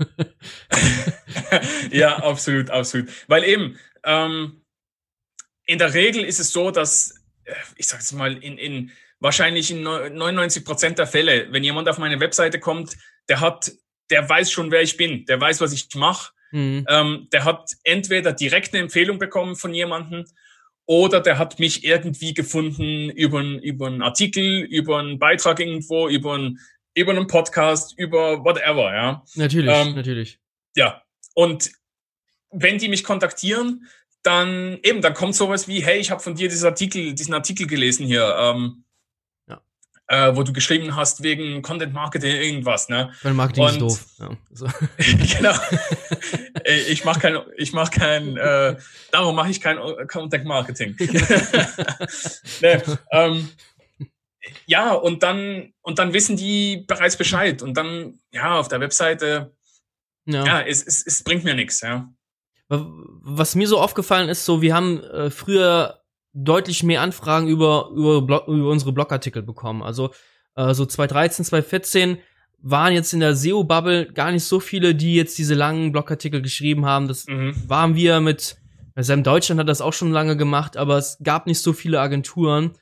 [1.91, 3.09] ja, absolut, absolut.
[3.29, 4.63] Weil eben, ähm,
[5.67, 9.71] in der Regel ist es so, dass, äh, ich sag jetzt mal, in, in wahrscheinlich
[9.71, 12.97] in 99 Prozent der Fälle, wenn jemand auf meine Webseite kommt,
[13.29, 13.73] der hat,
[14.11, 16.33] der weiß schon, wer ich bin, der weiß, was ich mache.
[16.51, 16.85] Mhm.
[16.89, 20.27] Ähm, der hat entweder direkt eine Empfehlung bekommen von jemandem
[20.87, 26.35] oder der hat mich irgendwie gefunden über, über einen Artikel, über einen Beitrag irgendwo, über
[26.35, 26.59] einen,
[26.95, 29.25] über einen Podcast, über whatever, ja.
[29.35, 30.39] Natürlich, ähm, natürlich.
[30.77, 31.03] Ja.
[31.35, 31.71] Und
[32.51, 33.87] wenn die mich kontaktieren,
[34.23, 37.67] dann eben, dann kommt sowas wie, hey, ich habe von dir diesen Artikel, diesen Artikel
[37.67, 38.85] gelesen hier, ähm.
[40.09, 43.13] Äh, wo du geschrieben hast wegen Content Marketing irgendwas, ne?
[43.23, 44.07] Weil Marketing Und, ist doof.
[44.19, 44.67] Ja, so.
[44.99, 45.55] genau.
[46.89, 48.77] ich mache kein, ich mache kein, äh,
[49.11, 50.97] darum mache ich kein Content Marketing.
[52.61, 53.49] ne, ähm,
[54.67, 57.63] ja, und dann, und dann wissen die bereits Bescheid.
[57.63, 59.55] Und dann, ja, auf der Webseite,
[60.27, 62.13] ja, ja es, es, es bringt mir nichts, ja.
[62.69, 66.02] Was mir so aufgefallen ist, so wir haben äh, früher
[66.33, 69.83] deutlich mehr Anfragen über über, Blog, über unsere Blogartikel bekommen.
[69.83, 70.11] Also
[70.57, 72.19] äh, so 2013, 2014
[72.63, 76.87] waren jetzt in der SEO-Bubble gar nicht so viele, die jetzt diese langen Blogartikel geschrieben
[76.87, 77.09] haben.
[77.09, 77.55] Das mhm.
[77.67, 78.57] waren wir mit,
[78.97, 82.73] Sam Deutschland hat das auch schon lange gemacht, aber es gab nicht so viele Agenturen,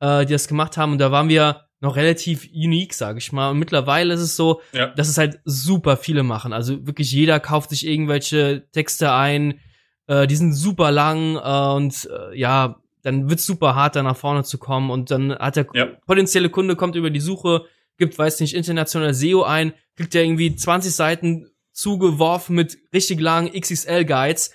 [0.00, 0.92] äh, die das gemacht haben.
[0.92, 3.50] Und da waren wir noch relativ unique, sage ich mal.
[3.50, 4.88] Und mittlerweile ist es so, ja.
[4.88, 6.52] dass es halt super viele machen.
[6.52, 9.60] Also wirklich jeder kauft sich irgendwelche Texte ein,
[10.06, 14.16] äh, die sind super lang äh, und äh, ja, dann wird's super hart, da nach
[14.16, 14.90] vorne zu kommen.
[14.90, 15.86] Und dann hat der ja.
[16.06, 17.66] potenzielle Kunde kommt über die Suche,
[17.98, 23.52] gibt, weiß nicht, international SEO ein, kriegt er irgendwie 20 Seiten zugeworfen mit richtig langen
[23.52, 24.52] XXL-Guides.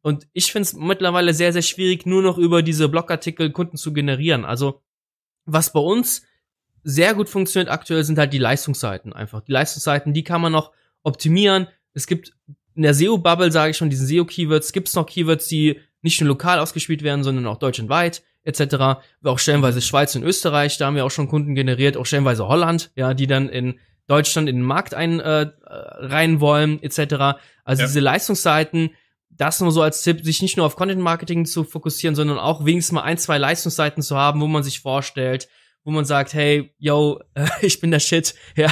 [0.00, 3.92] Und ich finde es mittlerweile sehr, sehr schwierig, nur noch über diese Blogartikel Kunden zu
[3.92, 4.44] generieren.
[4.44, 4.82] Also
[5.44, 6.22] was bei uns
[6.84, 9.40] sehr gut funktioniert aktuell sind halt die Leistungsseiten einfach.
[9.42, 11.66] Die Leistungsseiten, die kann man noch optimieren.
[11.92, 12.34] Es gibt
[12.74, 16.28] in der SEO-Bubble, sage ich schon, diesen SEO-Keywords, gibt es noch Keywords, die nicht nur
[16.28, 19.02] lokal ausgespielt werden, sondern auch deutschlandweit etc.
[19.24, 22.90] Auch stellenweise Schweiz und Österreich, da haben wir auch schon Kunden generiert, auch stellenweise Holland,
[22.94, 27.38] ja, die dann in Deutschland in den Markt ein äh, rein wollen etc.
[27.64, 27.86] Also ja.
[27.86, 28.90] diese Leistungsseiten,
[29.28, 32.64] das nur so als Tipp, sich nicht nur auf Content Marketing zu fokussieren, sondern auch
[32.64, 35.48] wenigstens mal ein, zwei Leistungsseiten zu haben, wo man sich vorstellt,
[35.84, 37.20] wo man sagt, hey, yo,
[37.60, 38.34] ich bin der Shit.
[38.56, 38.70] Ja.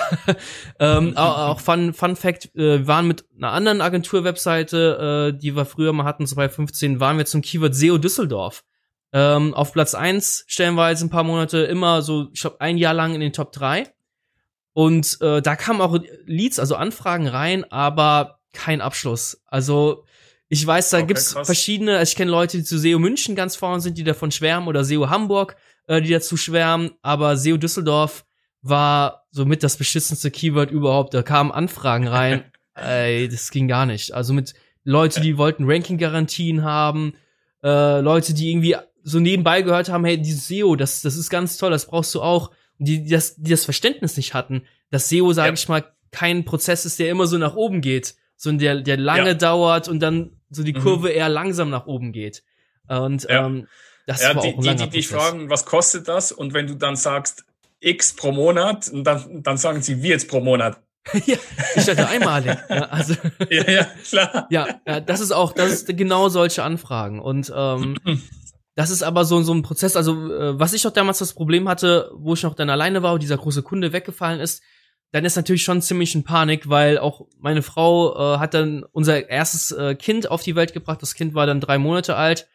[0.78, 5.64] ähm, auch, Fun, Fun Fact, äh, wir waren mit einer anderen Agentur-Webseite, äh, die wir
[5.64, 8.64] früher mal hatten, 2015, waren wir zum Keyword SEO Düsseldorf.
[9.12, 13.14] Ähm, auf Platz eins stellenweise ein paar Monate immer so, ich glaube, ein Jahr lang
[13.14, 13.84] in den Top drei
[14.72, 19.40] Und äh, da kamen auch Leads, also Anfragen rein, aber kein Abschluss.
[19.46, 20.04] Also
[20.48, 21.46] ich weiß, da okay, gibt's krass.
[21.46, 24.68] verschiedene, also ich kenne Leute, die zu SEO München ganz vorne sind, die davon schwärmen,
[24.68, 25.56] oder SEO Hamburg
[25.86, 28.24] äh, die dazu schwärmen, aber SEO Düsseldorf
[28.62, 31.14] war somit das beschissenste Keyword überhaupt.
[31.14, 32.44] Da kamen Anfragen rein.
[32.74, 34.12] Ey, das ging gar nicht.
[34.12, 37.14] Also mit Leute, die wollten Ranking-Garantien haben,
[37.62, 41.56] äh, Leute, die irgendwie so nebenbei gehört haben, hey, dieses SEO, das, das ist ganz
[41.56, 42.50] toll, das brauchst du auch.
[42.78, 45.54] Die, die, das, die das Verständnis nicht hatten, dass SEO, sage ja.
[45.54, 49.28] ich mal, kein Prozess ist, der immer so nach oben geht, sondern der, der lange
[49.28, 49.34] ja.
[49.34, 50.80] dauert und dann so die mhm.
[50.80, 51.14] Kurve mhm.
[51.14, 52.42] eher langsam nach oben geht.
[52.88, 53.46] Und ja.
[53.46, 53.66] ähm,
[54.06, 56.30] das ja, die, die, die dich fragen, was kostet das?
[56.30, 57.44] Und wenn du dann sagst,
[57.80, 60.80] X pro Monat, dann, dann sagen sie, wie jetzt pro Monat.
[61.26, 61.36] ja,
[61.76, 62.56] ich dachte einmalig.
[62.68, 63.14] ja, also,
[63.50, 64.46] ja, ja, klar.
[64.50, 67.20] Ja, ja, das ist auch, das ist genau solche Anfragen.
[67.20, 67.96] Und ähm,
[68.76, 69.96] das ist aber so, so ein Prozess.
[69.96, 73.14] Also, äh, was ich auch damals das Problem hatte, wo ich noch dann alleine war,
[73.14, 74.62] wo dieser große Kunde weggefallen ist,
[75.12, 79.28] dann ist natürlich schon ziemlich in Panik, weil auch meine Frau äh, hat dann unser
[79.28, 81.02] erstes äh, Kind auf die Welt gebracht.
[81.02, 82.48] Das Kind war dann drei Monate alt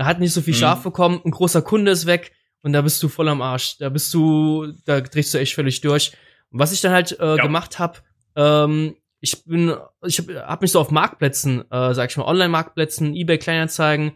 [0.00, 0.84] er hat nicht so viel Schaf mhm.
[0.84, 2.32] bekommen, ein großer Kunde ist weg
[2.62, 3.76] und da bist du voll am Arsch.
[3.76, 6.12] Da bist du, da drehst du echt völlig durch.
[6.50, 7.42] Und was ich dann halt äh, ja.
[7.42, 7.98] gemacht habe,
[8.34, 13.14] ähm, ich bin, ich habe hab mich so auf Marktplätzen, äh, sag ich mal, Online-Marktplätzen,
[13.14, 14.12] eBay Kleinanzeigen,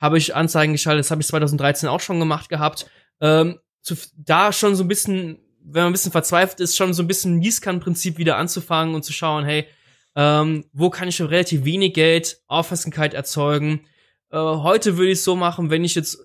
[0.00, 1.04] habe ich Anzeigen geschaltet.
[1.04, 2.90] Das habe ich 2013 auch schon gemacht gehabt.
[3.20, 7.04] Ähm, zu, da schon so ein bisschen, wenn man ein bisschen verzweifelt ist, schon so
[7.04, 9.68] ein bisschen Gießkannenprinzip wieder anzufangen und zu schauen, hey,
[10.16, 13.86] ähm, wo kann ich schon relativ wenig Geld Aufmerksamkeit erzeugen?
[14.30, 16.18] Äh, heute würde ich es so machen, wenn ich jetzt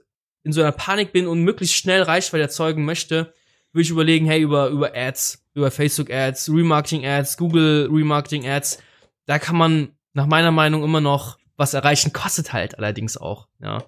[0.44, 3.34] in so einer Panik bin und möglichst schnell Reichweite erzeugen möchte,
[3.72, 8.80] würde ich überlegen, hey, über, über Ads, über Facebook Ads, Remarketing Ads, Google Remarketing Ads,
[9.26, 13.84] da kann man nach meiner Meinung immer noch was erreichen, kostet halt allerdings auch, ja.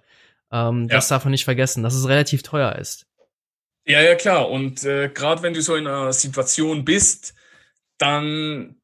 [0.52, 0.96] Ähm, ja.
[0.96, 3.08] Das darf man nicht vergessen, dass es relativ teuer ist.
[3.86, 4.50] Ja, ja, klar.
[4.50, 7.36] Und äh, gerade wenn du so in einer Situation bist,
[7.98, 8.76] dann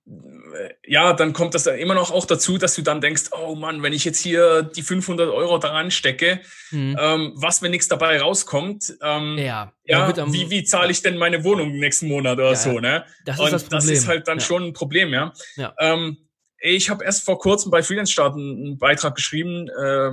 [0.86, 3.84] ja, dann kommt das dann immer noch auch dazu, dass du dann denkst, oh Mann,
[3.84, 6.98] wenn ich jetzt hier die 500 Euro daran stecke, mhm.
[7.00, 8.94] ähm, was, wenn nichts dabei rauskommt?
[9.02, 12.80] Ähm, ja, ja wie, wie zahle ich denn meine Wohnung nächsten Monat oder ja, so,
[12.80, 13.06] ne?
[13.26, 14.46] Das ist Und das, das ist halt dann ja.
[14.46, 15.34] schon ein Problem, ja.
[15.56, 15.74] ja.
[15.80, 16.18] Ähm,
[16.60, 20.12] ich habe erst vor kurzem bei Freelance Start einen Beitrag geschrieben, äh,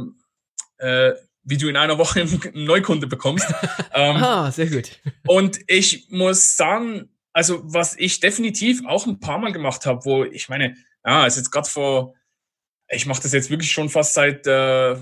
[0.79, 2.21] äh, wie du in einer Woche
[2.55, 3.49] einen Neukunde bekommst.
[3.95, 5.01] ähm, ah, sehr gut.
[5.27, 10.25] Und ich muss sagen, also was ich definitiv auch ein paar Mal gemacht habe, wo
[10.25, 12.17] ich meine, ja, ist jetzt gerade vor,
[12.89, 14.97] ich mache das jetzt wirklich schon fast seit, äh,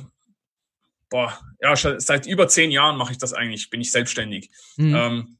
[1.09, 4.51] boah, ja, seit über zehn Jahren mache ich das eigentlich, bin ich selbstständig.
[4.77, 4.94] Mhm.
[4.94, 5.38] Ähm,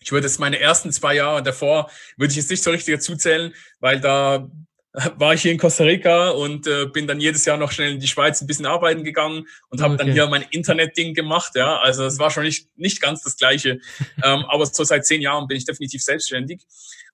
[0.00, 3.14] ich würde jetzt meine ersten zwei Jahre davor, würde ich jetzt nicht so richtig dazu
[3.14, 4.50] zählen, weil da
[5.16, 8.00] war ich hier in Costa Rica und äh, bin dann jedes Jahr noch schnell in
[8.00, 10.04] die Schweiz ein bisschen arbeiten gegangen und habe okay.
[10.04, 11.52] dann hier mein Internetding gemacht.
[11.54, 13.80] Ja, also es war schon nicht nicht ganz das Gleiche,
[14.24, 16.62] ähm, aber so seit zehn Jahren bin ich definitiv selbstständig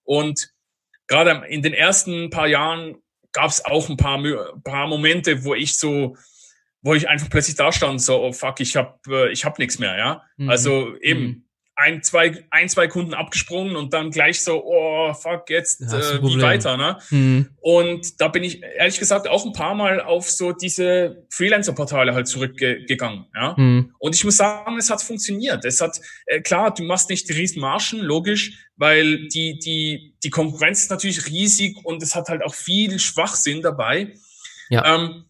[0.04, 0.50] und
[1.06, 2.96] gerade in den ersten paar Jahren
[3.32, 4.22] gab es auch ein paar
[4.64, 6.16] paar Momente, wo ich so
[6.82, 9.80] wo ich einfach plötzlich da stand, so, oh fuck, ich hab, äh, ich hab nichts
[9.80, 10.22] mehr, ja.
[10.36, 10.48] Mhm.
[10.48, 11.45] Also eben, mhm
[11.76, 16.40] ein, zwei, ein, zwei Kunden abgesprungen und dann gleich so, oh fuck, jetzt äh, wie
[16.40, 16.98] weiter, ne?
[17.10, 17.50] Mhm.
[17.60, 22.28] Und da bin ich ehrlich gesagt auch ein paar Mal auf so diese Freelancer-Portale halt
[22.28, 23.54] zurückgegangen, ja.
[23.58, 23.94] Mhm.
[23.98, 25.66] Und ich muss sagen, es hat funktioniert.
[25.66, 30.30] Es hat, äh, klar, du machst nicht die riesen Marschen, logisch, weil die, die, die
[30.30, 34.14] Konkurrenz ist natürlich riesig und es hat halt auch viel Schwachsinn dabei.
[34.70, 34.94] Ja.
[34.94, 35.26] Ähm,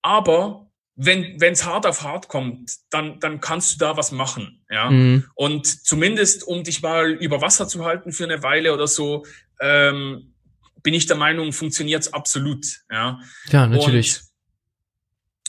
[0.00, 0.67] aber
[1.00, 4.64] wenn es hart auf hart kommt, dann, dann kannst du da was machen.
[4.68, 4.90] Ja?
[4.90, 5.24] Mhm.
[5.34, 9.24] Und zumindest, um dich mal über Wasser zu halten für eine Weile oder so,
[9.60, 10.34] ähm,
[10.82, 12.66] bin ich der Meinung, funktioniert's absolut.
[12.90, 14.20] Ja, ja natürlich.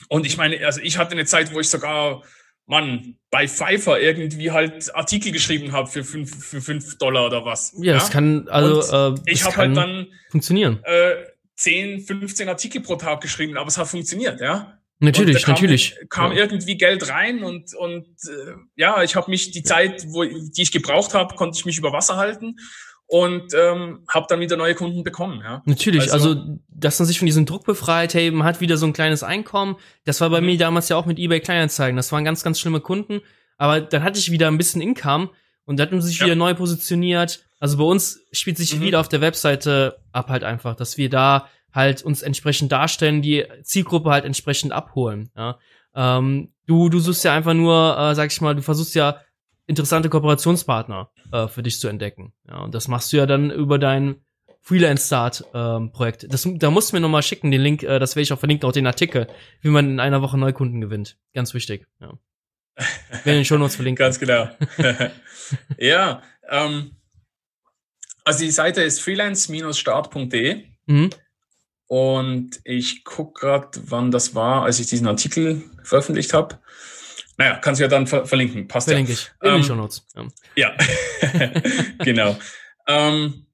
[0.07, 2.23] Und, und ich meine, also ich hatte eine Zeit, wo ich sogar,
[2.67, 7.73] Mann, bei Pfeiffer irgendwie halt Artikel geschrieben habe für fünf, für fünf Dollar oder was.
[7.77, 7.93] Ja, ja?
[7.95, 10.79] das kann, also äh, ich habe halt dann funktionieren.
[10.83, 11.15] Äh,
[11.55, 14.78] 10, 15 Artikel pro Tag geschrieben, aber es hat funktioniert, ja.
[14.99, 15.95] Natürlich, kam, natürlich.
[16.09, 16.39] Kam ja.
[16.39, 20.71] irgendwie Geld rein und und äh, ja, ich habe mich die Zeit, wo die ich
[20.73, 22.57] gebraucht habe, konnte ich mich über Wasser halten
[23.07, 25.41] und ähm, habe dann wieder neue Kunden bekommen.
[25.41, 25.63] Ja.
[25.65, 28.85] Natürlich, also, also dass man sich von diesem Druck befreit, hey, man hat wieder so
[28.85, 29.77] ein kleines Einkommen.
[30.03, 30.47] Das war bei mhm.
[30.47, 31.95] mir damals ja auch mit eBay Kleinanzeigen.
[31.95, 33.21] Das waren ganz, ganz schlimme Kunden,
[33.57, 35.31] aber dann hatte ich wieder ein bisschen Income
[35.65, 36.25] und da hat man sich ja.
[36.25, 37.45] wieder neu positioniert.
[37.59, 38.81] Also bei uns spielt sich mhm.
[38.81, 43.45] wieder auf der Webseite ab halt einfach, dass wir da halt uns entsprechend darstellen, die
[43.63, 45.31] Zielgruppe halt entsprechend abholen.
[45.35, 45.59] Ja.
[45.95, 49.21] Ähm, du, du suchst ja einfach nur, äh, sag ich mal, du versuchst ja
[49.67, 52.33] interessante Kooperationspartner äh, für dich zu entdecken.
[52.47, 54.15] Ja, und das machst du ja dann über dein
[54.61, 55.91] Freelance Start ähm,
[56.59, 58.73] da musst du mir nochmal schicken, den Link, äh, das werde ich auch verlinken, auch
[58.73, 59.27] den Artikel,
[59.61, 61.17] wie man in einer Woche Neukunden gewinnt.
[61.33, 61.87] Ganz wichtig.
[61.99, 62.13] Ja.
[63.23, 64.03] Wenn den schon uns verlinken.
[64.03, 64.49] Ganz genau.
[65.77, 66.95] ja, ähm,
[68.23, 70.65] also die Seite ist freelance-start.de.
[70.85, 71.09] Mhm.
[71.89, 76.59] Und ich gucke gerade, wann das war, als ich diesen Artikel veröffentlicht habe.
[77.35, 78.67] Naja, kannst du ja dann ver verlinken.
[78.67, 79.17] Passt Verlinke ja.
[79.17, 79.31] ich.
[79.41, 80.05] In ähm, den Notes.
[80.15, 81.51] Ja, ja.
[82.03, 82.37] genau.
[82.87, 83.47] ähm,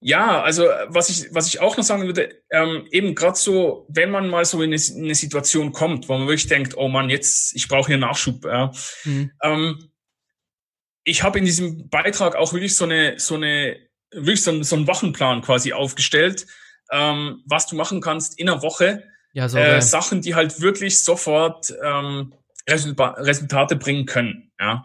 [0.00, 4.10] ja, also was ich, was ich auch noch sagen würde, ähm, eben gerade so, wenn
[4.10, 7.10] man mal so in eine, in eine, Situation kommt, wo man wirklich denkt, oh Mann,
[7.10, 8.46] jetzt, ich brauche hier Nachschub.
[8.46, 8.72] Ja.
[9.04, 9.32] Mhm.
[9.42, 9.90] Ähm,
[11.04, 13.76] ich habe in diesem Beitrag auch wirklich so eine, so eine,
[14.12, 16.46] wirklich so, so einen Wochenplan quasi aufgestellt,
[16.92, 19.02] ähm, was du machen kannst in einer Woche.
[19.32, 22.34] Ja, so äh, Sachen, die halt wirklich sofort ähm,
[22.68, 24.52] Resulta Resultate bringen können.
[24.60, 24.84] Ja.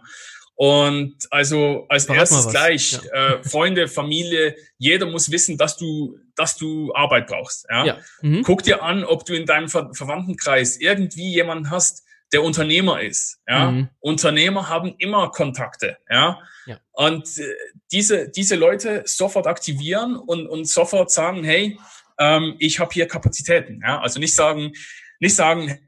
[0.55, 3.35] Und also als Verrat erstes gleich ja.
[3.35, 7.67] äh, Freunde, Familie, jeder muss wissen, dass du, dass du Arbeit brauchst.
[7.69, 7.85] Ja.
[7.85, 7.97] ja.
[8.21, 8.41] Mhm.
[8.41, 13.39] Guck dir an, ob du in deinem Ver Verwandtenkreis irgendwie jemanden hast, der Unternehmer ist.
[13.47, 13.69] Ja.
[13.69, 13.89] Mhm.
[13.99, 15.97] Unternehmer haben immer Kontakte.
[16.09, 16.39] Ja.
[16.67, 16.79] Ja.
[16.91, 17.55] Und äh,
[17.91, 21.79] diese diese Leute sofort aktivieren und und sofort sagen, hey,
[22.19, 23.81] ähm, ich habe hier Kapazitäten.
[23.81, 23.99] Ja?
[24.01, 24.73] Also nicht sagen,
[25.19, 25.87] nicht sagen,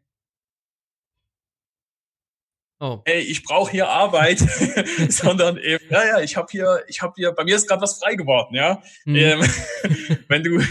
[2.82, 3.02] Oh.
[3.04, 4.40] Hey, ich brauche hier Arbeit,
[5.10, 8.00] sondern eben, ja, ja, ich habe hier, ich habe hier, bei mir ist gerade was
[8.00, 8.82] frei geworden, ja.
[9.04, 9.16] Mhm.
[9.16, 9.42] Ähm,
[10.30, 10.62] wenn du,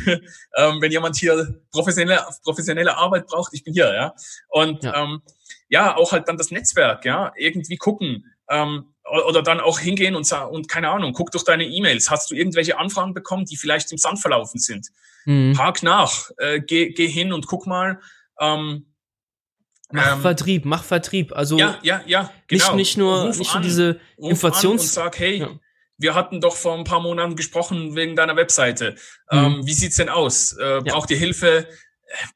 [0.57, 4.14] ähm, wenn jemand hier professionelle, professionelle Arbeit braucht, ich bin hier, ja.
[4.49, 5.03] Und ja.
[5.03, 5.21] Ähm,
[5.68, 8.94] ja, auch halt dann das Netzwerk, ja, irgendwie gucken, ähm,
[9.27, 12.11] oder dann auch hingehen und sagen, und keine Ahnung, guck durch deine E-Mails.
[12.11, 14.88] Hast du irgendwelche Anfragen bekommen, die vielleicht im Sand verlaufen sind?
[15.25, 15.55] Mhm.
[15.55, 18.01] Park nach, äh, geh, geh hin und guck mal.
[18.40, 18.94] Ähm,
[19.90, 21.33] mach ähm, Vertrieb, mach Vertrieb.
[21.33, 22.64] Also ja, ja, ja, genau.
[22.64, 24.83] nicht, nicht nur, Ruf nicht nur diese Informations.
[24.83, 25.51] und sag, hey, ja.
[25.97, 28.97] wir hatten doch vor ein paar Monaten gesprochen wegen deiner Webseite.
[29.31, 29.38] Mhm.
[29.38, 30.53] Ähm, wie sieht's denn aus?
[30.53, 31.68] Äh, braucht ihr Hilfe?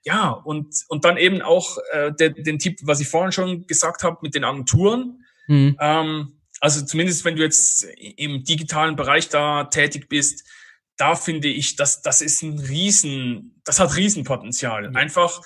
[0.05, 4.03] Ja, und, und dann eben auch äh, der, den Tipp, was ich vorhin schon gesagt
[4.03, 5.25] habe, mit den Agenturen.
[5.47, 5.77] Mhm.
[5.81, 10.49] Ähm, also zumindest wenn du jetzt im digitalen Bereich da tätig bist,
[10.97, 14.85] da finde ich, dass das ist ein Riesen, das hat Riesenpotenzial.
[14.85, 14.91] Ja.
[14.93, 15.41] Einfach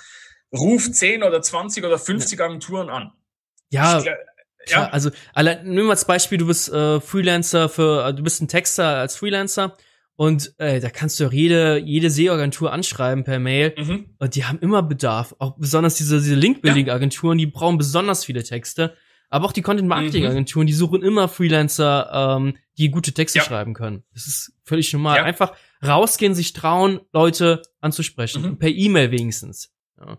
[0.55, 3.13] ruf 10 oder 20 oder 50 Agenturen an.
[3.71, 3.99] Ja.
[3.99, 4.05] Ich,
[4.69, 8.41] ja, also allein, nimm mal als Beispiel, du bist äh, Freelancer für, äh, du bist
[8.41, 9.75] ein Texter als Freelancer
[10.17, 13.73] und äh, da kannst du auch jede, jede SEO-Agentur anschreiben per Mail.
[13.75, 14.05] Mhm.
[14.19, 15.35] Und die haben immer Bedarf.
[15.39, 18.95] Auch besonders diese, diese Link-Building-Agenturen, die brauchen besonders viele Texte.
[19.29, 20.67] Aber auch die Content-Marketing-Agenturen, mhm.
[20.67, 23.43] die suchen immer Freelancer, ähm, die gute Texte ja.
[23.43, 24.03] schreiben können.
[24.13, 25.17] Das ist völlig normal.
[25.17, 25.23] Ja.
[25.23, 25.53] Einfach
[25.85, 28.43] rausgehen, sich trauen, Leute anzusprechen.
[28.43, 28.59] Mhm.
[28.59, 29.73] Per E-Mail wenigstens.
[29.99, 30.17] Ja.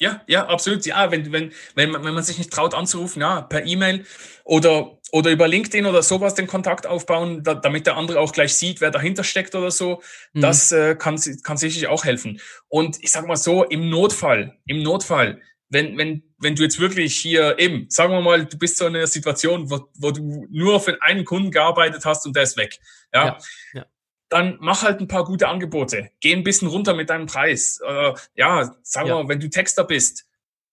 [0.00, 0.84] Ja, ja, absolut.
[0.84, 4.04] Ja, wenn, wenn, wenn, wenn man sich nicht traut anzurufen, ja, per E-Mail
[4.42, 8.54] oder, oder über LinkedIn oder sowas den Kontakt aufbauen, da, damit der andere auch gleich
[8.54, 10.40] sieht, wer dahinter steckt oder so, mhm.
[10.40, 12.40] das äh, kann, kann sicherlich auch helfen.
[12.66, 15.40] Und ich sag mal so, im Notfall, im Notfall,
[15.72, 18.94] wenn, wenn, wenn du jetzt wirklich hier eben, sagen wir mal, du bist so in
[18.94, 22.78] einer Situation, wo, wo du nur für einen Kunden gearbeitet hast und der ist weg.
[23.12, 23.26] Ja.
[23.26, 23.38] ja,
[23.72, 23.86] ja.
[24.28, 26.10] Dann mach halt ein paar gute Angebote.
[26.20, 27.80] Geh ein bisschen runter mit deinem Preis.
[27.86, 29.22] Äh, ja, sagen wir ja.
[29.22, 30.26] mal, wenn du Texter bist,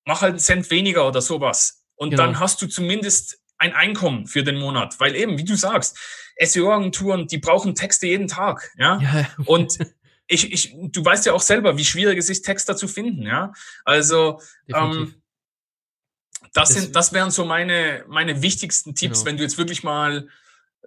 [0.05, 1.85] mach halt einen Cent weniger oder sowas.
[1.95, 2.23] Und genau.
[2.23, 4.99] dann hast du zumindest ein Einkommen für den Monat.
[4.99, 5.97] Weil eben, wie du sagst,
[6.41, 8.71] SEO-Agenturen, die brauchen Texte jeden Tag.
[8.77, 8.99] Ja.
[9.01, 9.27] ja.
[9.45, 9.77] Und
[10.29, 13.51] ich, ich, du weißt ja auch selber, wie schwierig es ist, Texter zu finden, ja.
[13.83, 14.39] Also
[14.73, 15.15] ähm,
[16.53, 19.25] das sind, das wären so meine, meine wichtigsten Tipps, genau.
[19.25, 20.27] wenn du jetzt wirklich mal,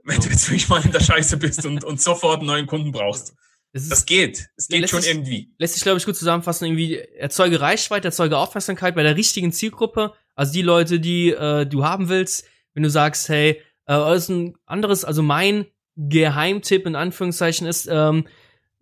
[0.04, 0.26] wenn genau.
[0.26, 3.34] du jetzt wirklich mal in der Scheiße bist und, und sofort einen neuen Kunden brauchst.
[3.72, 4.50] Das, das geht.
[4.56, 5.52] Es geht schon sich, irgendwie.
[5.58, 6.66] Lässt sich, glaube ich, gut zusammenfassen.
[6.66, 10.12] Irgendwie erzeuge Reichweite, erzeuge Aufmerksamkeit bei der richtigen Zielgruppe.
[10.34, 12.46] Also die Leute, die äh, du haben willst.
[12.74, 15.66] Wenn du sagst, hey, äh, das ist ein anderes, also mein
[15.96, 18.26] Geheimtipp in Anführungszeichen ist, ähm,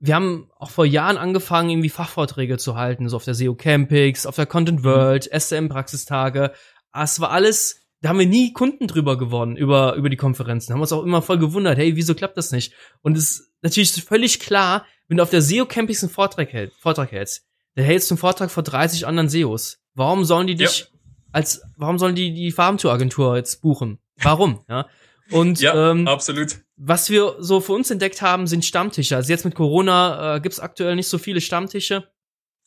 [0.01, 4.25] wir haben auch vor Jahren angefangen, irgendwie Fachvorträge zu halten, so auf der SEO Campix,
[4.27, 4.83] auf der Content.
[4.83, 5.31] World.
[5.31, 6.53] SM Praxistage.
[6.91, 10.73] Ah, es war alles, da haben wir nie Kunden drüber gewonnen, über, über die Konferenzen.
[10.73, 12.73] Haben uns auch immer voll gewundert, hey, wieso klappt das nicht?
[13.03, 16.73] Und es ist natürlich völlig klar, wenn du auf der SEO Campix einen Vortrag, hält,
[16.73, 17.45] Vortrag hältst,
[17.75, 19.81] dann hältst du einen Vortrag vor 30 anderen SEOs.
[19.95, 20.87] Warum sollen die dich ja.
[21.33, 23.99] als, warum sollen die die Farmtour-Agentur jetzt buchen?
[24.17, 24.65] Warum?
[24.69, 24.87] Ja.
[25.31, 29.15] Und ja, ähm, absolut was wir so für uns entdeckt haben, sind Stammtische.
[29.15, 32.09] Also jetzt mit Corona äh, gibt's aktuell nicht so viele Stammtische.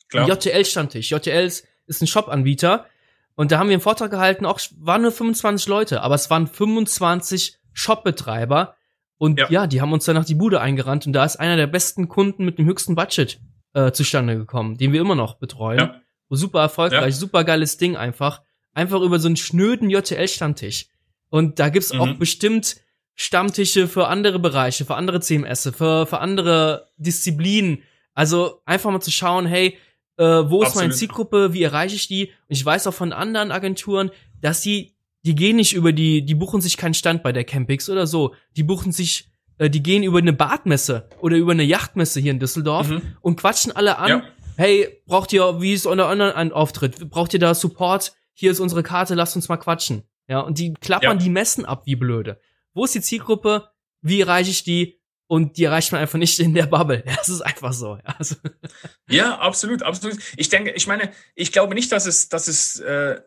[0.07, 0.29] Klar.
[0.29, 1.09] JTL-Stammtisch.
[1.09, 2.85] JTL ist ein Shop-Anbieter.
[3.33, 6.45] Und da haben wir einen Vortrag gehalten, auch waren nur 25 Leute, aber es waren
[6.45, 8.75] 25 Shop-Betreiber.
[9.17, 9.49] Und ja.
[9.49, 9.67] ja.
[9.67, 12.59] die haben uns danach die Bude eingerannt und da ist einer der besten Kunden mit
[12.59, 13.39] dem höchsten Budget
[13.73, 15.79] äh, zustande gekommen, den wir immer noch betreuen.
[15.79, 16.01] Ja.
[16.29, 17.19] Super erfolgreich, ja.
[17.19, 18.43] super geiles Ding einfach.
[18.73, 20.89] Einfach über so einen schnöden JTL-Stammtisch.
[21.33, 21.99] Und da gibt's mhm.
[21.99, 22.75] auch bestimmt
[23.15, 27.81] Stammtische für andere Bereiche, für andere CMS, für, für andere Disziplinen.
[28.13, 29.79] Also einfach mal zu schauen, hey,
[30.17, 30.75] äh, wo ist Absolut.
[30.75, 32.27] meine Zielgruppe, wie erreiche ich die?
[32.27, 34.11] Und ich weiß auch von anderen Agenturen,
[34.41, 34.93] dass die,
[35.25, 38.35] die gehen nicht über die, die buchen sich keinen Stand bei der Campix oder so.
[38.55, 42.39] Die buchen sich, äh, die gehen über eine Badmesse oder über eine Yachtmesse hier in
[42.39, 43.01] Düsseldorf mhm.
[43.21, 44.09] und quatschen alle an.
[44.09, 44.23] Ja.
[44.55, 47.09] Hey, braucht ihr, wie ist euer Online-Auftritt?
[47.09, 48.13] Braucht ihr da Support?
[48.33, 50.03] Hier ist unsere Karte, lasst uns mal quatschen.
[50.27, 51.23] Ja, und die klappern ja.
[51.23, 52.39] die Messen ab wie blöde
[52.73, 53.69] wo ist die Zielgruppe,
[54.01, 57.03] wie erreiche ich die und die erreicht man einfach nicht in der Bubble.
[57.17, 57.97] Das ist einfach so.
[58.03, 58.35] Also.
[59.09, 60.17] Ja, absolut, absolut.
[60.37, 63.19] Ich denke, ich meine, ich glaube nicht, dass es, dass es äh,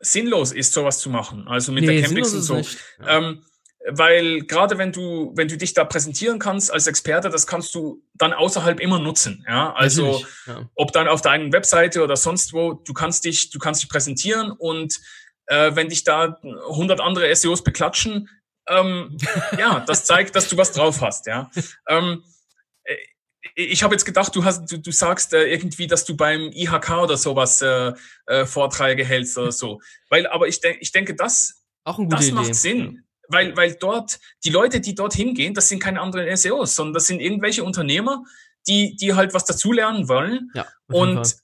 [0.00, 1.46] sinnlos ist, sowas zu machen.
[1.48, 2.56] Also mit nee, der Campix und so.
[2.56, 3.18] Ja.
[3.18, 3.42] Ähm,
[3.88, 8.02] weil gerade wenn du, wenn du dich da präsentieren kannst als Experte, das kannst du
[8.14, 9.44] dann außerhalb immer nutzen.
[9.48, 10.68] Ja, also ja.
[10.74, 14.50] ob dann auf deiner Webseite oder sonst wo, du kannst dich, du kannst dich präsentieren
[14.50, 15.00] und
[15.50, 18.30] äh, wenn dich da 100 andere SEOs beklatschen,
[18.68, 19.16] ähm,
[19.58, 21.50] ja, das zeigt, dass du was drauf hast, ja.
[21.88, 22.24] Ähm,
[22.84, 22.96] äh,
[23.56, 26.90] ich habe jetzt gedacht, du hast, du, du sagst äh, irgendwie, dass du beim IHK
[27.02, 27.92] oder sowas äh,
[28.26, 29.80] äh, Vorträge hältst oder so.
[30.08, 32.32] Weil, aber ich denke, ich denke, das, das Idee.
[32.32, 33.04] macht Sinn.
[33.28, 37.06] Weil, weil dort, die Leute, die dort hingehen, das sind keine anderen SEOs, sondern das
[37.06, 38.24] sind irgendwelche Unternehmer,
[38.66, 40.50] die, die halt was dazulernen wollen.
[40.54, 41.36] Ja, und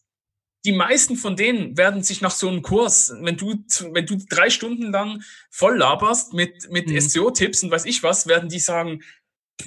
[0.66, 3.54] die meisten von denen werden sich nach so einem Kurs, wenn du,
[3.92, 7.00] wenn du drei Stunden lang voll laberst mit, mit mhm.
[7.00, 9.00] SEO-Tipps und weiß ich was, werden die sagen,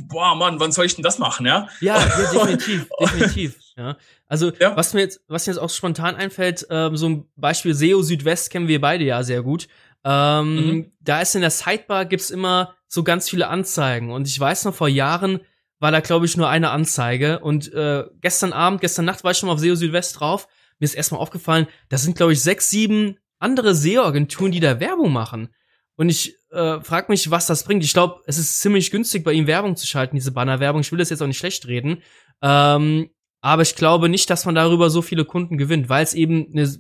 [0.04, 1.70] boah, Mann, wann soll ich denn das machen, ja?
[1.80, 3.98] Ja, ja definitiv, definitiv, ja.
[4.28, 4.76] Also, ja.
[4.76, 8.52] was mir jetzt, was mir jetzt auch spontan einfällt, ähm, so ein Beispiel SEO Südwest
[8.52, 9.70] kennen wir beide ja sehr gut.
[10.04, 10.92] Ähm, mhm.
[11.00, 14.76] Da ist in der Sidebar gibt's immer so ganz viele Anzeigen und ich weiß noch
[14.76, 15.40] vor Jahren
[15.80, 19.38] war da glaube ich nur eine Anzeige und äh, gestern Abend, gestern Nacht war ich
[19.38, 20.48] schon mal auf SEO Südwest drauf
[20.80, 25.12] mir ist erstmal aufgefallen, das sind, glaube ich, sechs, sieben andere SEO-Agenturen, die da Werbung
[25.12, 25.50] machen.
[25.96, 27.84] Und ich äh, frage mich, was das bringt.
[27.84, 30.82] Ich glaube, es ist ziemlich günstig, bei ihm Werbung zu schalten, diese Banner-Werbung.
[30.82, 32.02] Ich will das jetzt auch nicht schlecht reden.
[32.42, 33.10] Ähm,
[33.42, 36.74] aber ich glaube nicht, dass man darüber so viele Kunden gewinnt, weil es eben eine,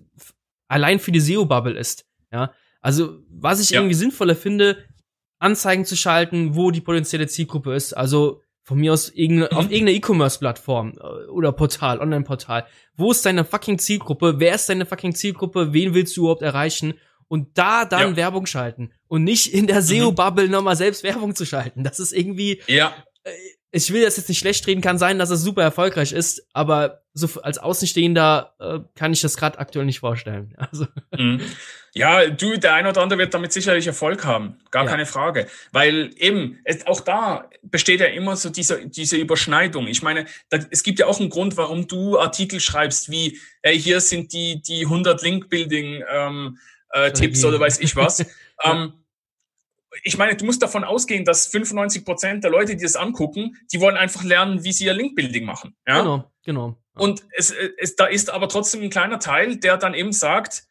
[0.67, 2.05] allein für die SEO-Bubble ist.
[2.31, 3.79] Ja, also was ich ja.
[3.79, 4.85] irgendwie sinnvoller finde,
[5.39, 7.93] Anzeigen zu schalten, wo die potenzielle Zielgruppe ist.
[7.93, 9.71] Also von mir aus irgende, auf mhm.
[9.71, 12.67] irgendeiner E-Commerce-Plattform äh, oder Portal, Online-Portal.
[12.95, 14.35] Wo ist deine fucking Zielgruppe?
[14.37, 15.73] Wer ist deine fucking Zielgruppe?
[15.73, 16.93] Wen willst du überhaupt erreichen?
[17.27, 18.15] Und da dann ja.
[18.15, 19.81] Werbung schalten und nicht in der mhm.
[19.81, 20.51] SEO-Bubble mhm.
[20.51, 21.83] nochmal selbst Werbung zu schalten.
[21.83, 22.93] Das ist irgendwie, ja.
[23.71, 26.47] Äh, ich will das jetzt nicht schlecht reden, kann sein, dass es super erfolgreich ist,
[26.53, 30.55] aber so als Außenstehender äh, kann ich das gerade aktuell nicht vorstellen.
[30.71, 30.87] Also.
[31.17, 31.41] Mhm.
[31.95, 34.91] Ja, du, der eine oder andere wird damit sicherlich Erfolg haben, gar ja.
[34.91, 35.47] keine Frage.
[35.71, 39.87] Weil eben, es, auch da besteht ja immer so diese, diese Überschneidung.
[39.87, 43.79] Ich meine, da, es gibt ja auch einen Grund, warum du Artikel schreibst, wie, ey,
[43.79, 46.59] hier sind die, die 100 Link-Building ähm,
[46.91, 48.23] äh, Tipps oder weiß ich was.
[48.63, 48.93] ähm,
[50.03, 53.79] ich meine, du musst davon ausgehen, dass 95 Prozent der Leute, die das angucken, die
[53.81, 55.75] wollen einfach lernen, wie sie ihr Link-Building machen.
[55.87, 55.99] Ja?
[55.99, 56.77] Genau, genau.
[56.95, 60.63] Und es, es, da ist aber trotzdem ein kleiner Teil, der dann eben sagt,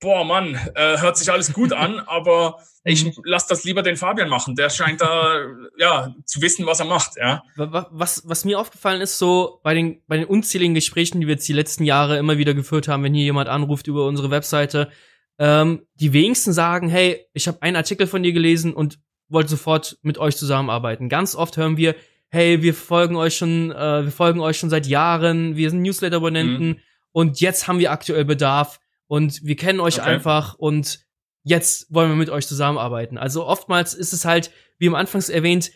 [0.00, 3.12] boah, Mann, äh, hört sich alles gut an, aber ich mhm.
[3.24, 4.54] lass das lieber den Fabian machen.
[4.54, 5.40] Der scheint da
[5.78, 7.16] ja zu wissen, was er macht.
[7.16, 7.42] Ja.
[7.56, 11.48] Was, was mir aufgefallen ist, so bei den, bei den unzähligen Gesprächen, die wir jetzt
[11.48, 14.90] die letzten Jahre immer wieder geführt haben, wenn hier jemand anruft über unsere Webseite,
[15.38, 19.98] ähm, die wenigsten sagen, hey, ich habe einen Artikel von dir gelesen und wollte sofort
[20.02, 21.08] mit euch zusammenarbeiten.
[21.08, 21.94] Ganz oft hören wir,
[22.30, 26.68] hey, wir folgen euch schon, äh, wir folgen euch schon seit Jahren, wir sind Newsletter-Abonnenten
[26.68, 26.78] mhm.
[27.12, 30.10] und jetzt haben wir aktuell Bedarf und wir kennen euch okay.
[30.10, 31.00] einfach und
[31.42, 33.16] jetzt wollen wir mit euch zusammenarbeiten.
[33.16, 35.70] Also oftmals ist es halt, wie am Anfangs erwähnt,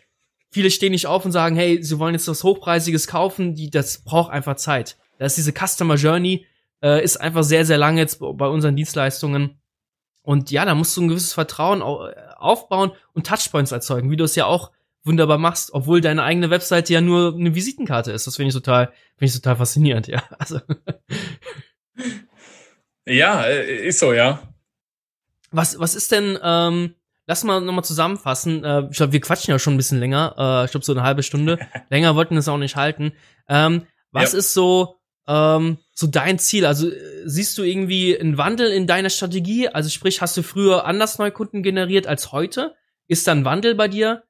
[0.50, 4.04] viele stehen nicht auf und sagen, hey, sie wollen jetzt was Hochpreisiges kaufen, die, das
[4.04, 4.98] braucht einfach Zeit.
[5.18, 6.46] Das ist diese Customer Journey,
[6.82, 9.60] äh, ist einfach sehr, sehr lang jetzt bei unseren Dienstleistungen.
[10.22, 14.36] Und ja, da musst du ein gewisses Vertrauen aufbauen und Touchpoints erzeugen, wie du es
[14.36, 14.70] ja auch
[15.04, 18.26] wunderbar machst, obwohl deine eigene Webseite ja nur eine Visitenkarte ist.
[18.26, 20.22] Das finde ich total, finde ich total faszinierend, ja.
[20.38, 20.60] Also.
[23.04, 24.42] Ja, äh, ist so, ja.
[25.50, 26.94] Was, was ist denn, ähm,
[27.26, 28.64] lass mal nochmal zusammenfassen.
[28.64, 30.34] Äh, ich glaube, wir quatschen ja schon ein bisschen länger.
[30.38, 31.58] Äh, ich glaube, so eine halbe Stunde.
[31.90, 33.12] Länger wollten wir es auch nicht halten.
[33.48, 34.38] Ähm, was ja.
[34.38, 36.66] ist so, ähm, so dein Ziel?
[36.66, 36.90] Also
[37.24, 39.68] siehst du irgendwie einen Wandel in deiner Strategie?
[39.68, 42.74] Also sprich, hast du früher anders Neukunden generiert als heute?
[43.08, 44.24] Ist da ein Wandel bei dir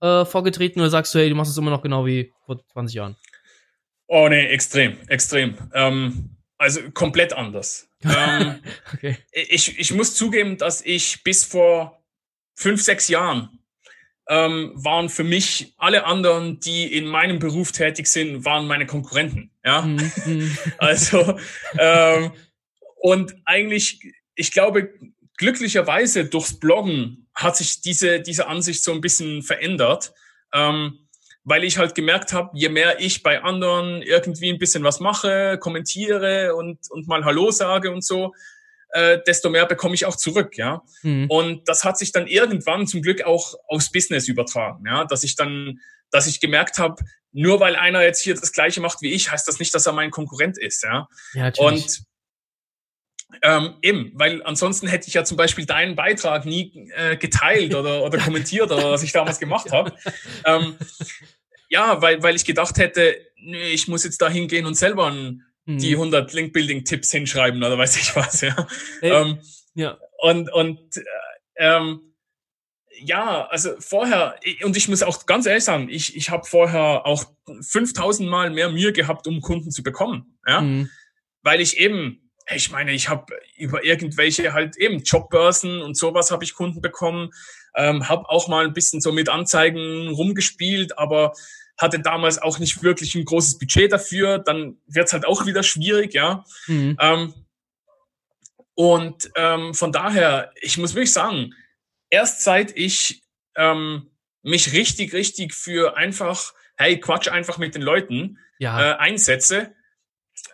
[0.00, 2.96] äh, vorgetreten oder sagst du, hey, du machst es immer noch genau wie vor 20
[2.96, 3.16] Jahren?
[4.06, 5.56] Oh nee, extrem, extrem.
[5.72, 7.88] Ähm, also komplett anders.
[8.04, 8.60] ähm,
[8.92, 9.16] okay.
[9.32, 12.02] ich, ich muss zugeben, dass ich bis vor
[12.54, 13.58] fünf, sechs Jahren
[14.28, 19.50] ähm, waren für mich alle anderen, die in meinem Beruf tätig sind, waren meine Konkurrenten.
[19.64, 20.12] Ja, mhm.
[20.26, 20.58] mhm.
[20.78, 21.38] also
[21.78, 22.32] ähm,
[22.96, 24.00] und eigentlich,
[24.34, 24.90] ich glaube,
[25.36, 30.12] glücklicherweise durchs Bloggen hat sich diese diese Ansicht so ein bisschen verändert,
[30.52, 31.08] ähm,
[31.42, 35.58] weil ich halt gemerkt habe, je mehr ich bei anderen irgendwie ein bisschen was mache,
[35.58, 38.34] kommentiere und und mal Hallo sage und so,
[38.94, 40.82] äh, desto mehr bekomme ich auch zurück, ja.
[41.02, 41.26] Mhm.
[41.28, 45.34] Und das hat sich dann irgendwann zum Glück auch aufs Business übertragen, ja, dass ich
[45.36, 47.02] dann, dass ich gemerkt habe,
[47.34, 49.92] nur weil einer jetzt hier das Gleiche macht wie ich, heißt das nicht, dass er
[49.92, 51.08] mein Konkurrent ist, ja.
[51.34, 52.02] ja und
[53.42, 58.04] ähm, eben, weil ansonsten hätte ich ja zum Beispiel deinen Beitrag nie äh, geteilt oder,
[58.04, 59.92] oder kommentiert oder was ich damals gemacht habe.
[60.44, 60.76] Ähm,
[61.68, 65.44] ja, weil, weil ich gedacht hätte, nee, ich muss jetzt da hingehen und selber ein
[65.66, 66.36] die 100 mhm.
[66.36, 68.68] Link-Building-Tipps hinschreiben oder weiß ich was, ja.
[69.00, 69.40] Ähm,
[69.74, 69.98] ja.
[70.18, 71.02] Und, und äh,
[71.56, 72.13] ähm,
[72.98, 77.24] ja, also vorher, und ich muss auch ganz ehrlich sagen, ich, ich habe vorher auch
[77.60, 80.90] 5000 Mal mehr Mühe gehabt, um Kunden zu bekommen, ja, mhm.
[81.42, 86.44] weil ich eben, ich meine, ich habe über irgendwelche halt eben Jobbörsen und sowas habe
[86.44, 87.30] ich Kunden bekommen,
[87.76, 91.32] ähm, habe auch mal ein bisschen so mit Anzeigen rumgespielt, aber
[91.76, 96.14] hatte damals auch nicht wirklich ein großes Budget dafür, dann wird's halt auch wieder schwierig,
[96.14, 96.44] ja.
[96.66, 96.96] Mhm.
[97.00, 97.34] Ähm,
[98.74, 101.54] und ähm, von daher, ich muss wirklich sagen,
[102.14, 103.24] erst seit ich
[103.56, 104.08] ähm,
[104.42, 108.92] mich richtig, richtig für einfach, hey, Quatsch einfach mit den Leuten ja.
[108.92, 109.74] äh, einsetze,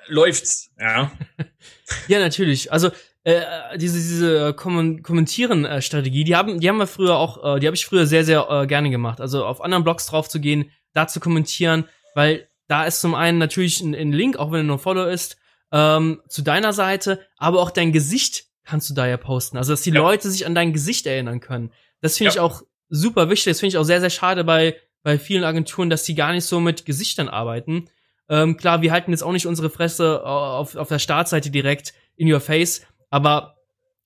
[0.07, 1.13] läuft's, ja.
[2.09, 2.73] ja, natürlich.
[2.73, 2.91] Also
[3.25, 3.43] äh,
[3.77, 8.07] diese diese Kommentieren-Strategie, die haben die haben wir früher auch, äh, die habe ich früher
[8.07, 9.21] sehr sehr äh, gerne gemacht.
[9.21, 13.37] Also auf anderen Blogs drauf zu gehen, da zu kommentieren, weil da ist zum einen
[13.37, 15.37] natürlich ein, ein Link, auch wenn er nur Follow ist,
[15.73, 19.57] ähm, zu deiner Seite, aber auch dein Gesicht kannst du da ja posten.
[19.57, 20.01] Also, dass die ja.
[20.01, 21.73] Leute sich an dein Gesicht erinnern können.
[22.01, 22.35] Das finde ja.
[22.35, 23.51] ich auch super wichtig.
[23.51, 26.45] Das finde ich auch sehr, sehr schade bei, bei vielen Agenturen, dass die gar nicht
[26.45, 27.89] so mit Gesichtern arbeiten.
[28.29, 32.33] Ähm, klar, wir halten jetzt auch nicht unsere Fresse auf, auf der Startseite direkt in
[32.33, 33.57] your face, aber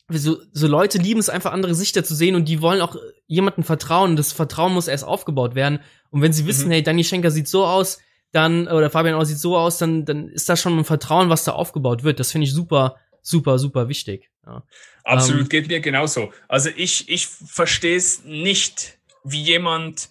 [0.08, 2.96] so, so Leute lieben es einfach, andere Gesichter zu sehen und die wollen auch
[3.26, 4.16] jemandem vertrauen.
[4.16, 5.80] Das Vertrauen muss erst aufgebaut werden.
[6.10, 6.72] Und wenn sie wissen, mhm.
[6.72, 7.98] hey, Danny Schenker sieht so aus,
[8.32, 11.44] dann, oder Fabian auch sieht so aus, dann, dann ist da schon ein Vertrauen, was
[11.44, 12.20] da aufgebaut wird.
[12.20, 14.30] Das finde ich super, super, super wichtig.
[14.46, 14.62] Ja.
[15.04, 16.32] Absolut, ähm, geht mir genauso.
[16.48, 20.10] Also ich, ich verstehe es nicht, wie jemand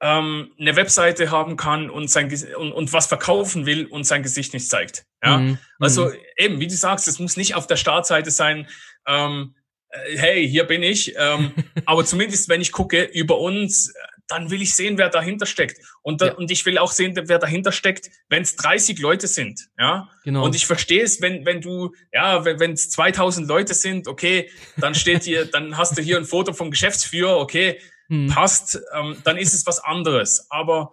[0.00, 4.52] ähm, eine Webseite haben kann und sein und, und was verkaufen will und sein Gesicht
[4.52, 5.04] nicht zeigt.
[5.22, 5.58] Ja, mhm.
[5.78, 6.14] also mhm.
[6.36, 8.68] eben, wie du sagst, es muss nicht auf der Startseite sein
[9.06, 9.54] ähm,
[9.90, 11.14] äh, hey, hier bin ich.
[11.16, 11.52] Ähm,
[11.86, 13.92] aber zumindest, wenn ich gucke, über uns,
[14.28, 15.80] dann will ich sehen, wer dahinter steckt.
[16.02, 16.32] Und, da, ja.
[16.34, 19.68] und ich will auch sehen, wer dahinter steckt, wenn es 30 Leute sind.
[19.78, 20.44] Ja, genau.
[20.44, 24.94] Und ich verstehe es, wenn, wenn du, ja, wenn es 2000 Leute sind, okay, dann
[24.94, 28.28] steht hier, dann hast du hier ein Foto vom Geschäftsführer, okay, hm.
[28.28, 30.46] passt, ähm, dann ist es was anderes.
[30.50, 30.92] Aber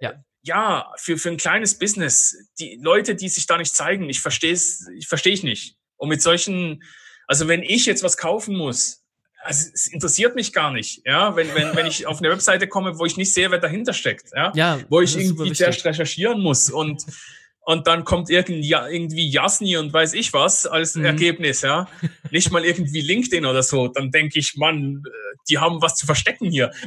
[0.00, 4.20] ja, ja für, für ein kleines Business, die Leute, die sich da nicht zeigen, ich
[4.20, 5.76] verstehe es, ich verstehe ich nicht.
[5.96, 6.82] Und mit solchen,
[7.26, 9.05] also wenn ich jetzt was kaufen muss,
[9.46, 12.98] also es interessiert mich gar nicht, ja, wenn, wenn, wenn ich auf eine Webseite komme,
[12.98, 16.70] wo ich nicht sehe, wer dahinter steckt, ja, ja wo ich irgendwie zuerst recherchieren muss
[16.70, 17.04] und
[17.68, 21.04] und dann kommt irgendwie, irgendwie Jasni und weiß ich was als mhm.
[21.04, 21.88] Ergebnis, ja.
[22.30, 23.88] Nicht mal irgendwie LinkedIn oder so.
[23.88, 25.02] Dann denke ich, Mann,
[25.50, 26.70] die haben was zu verstecken hier.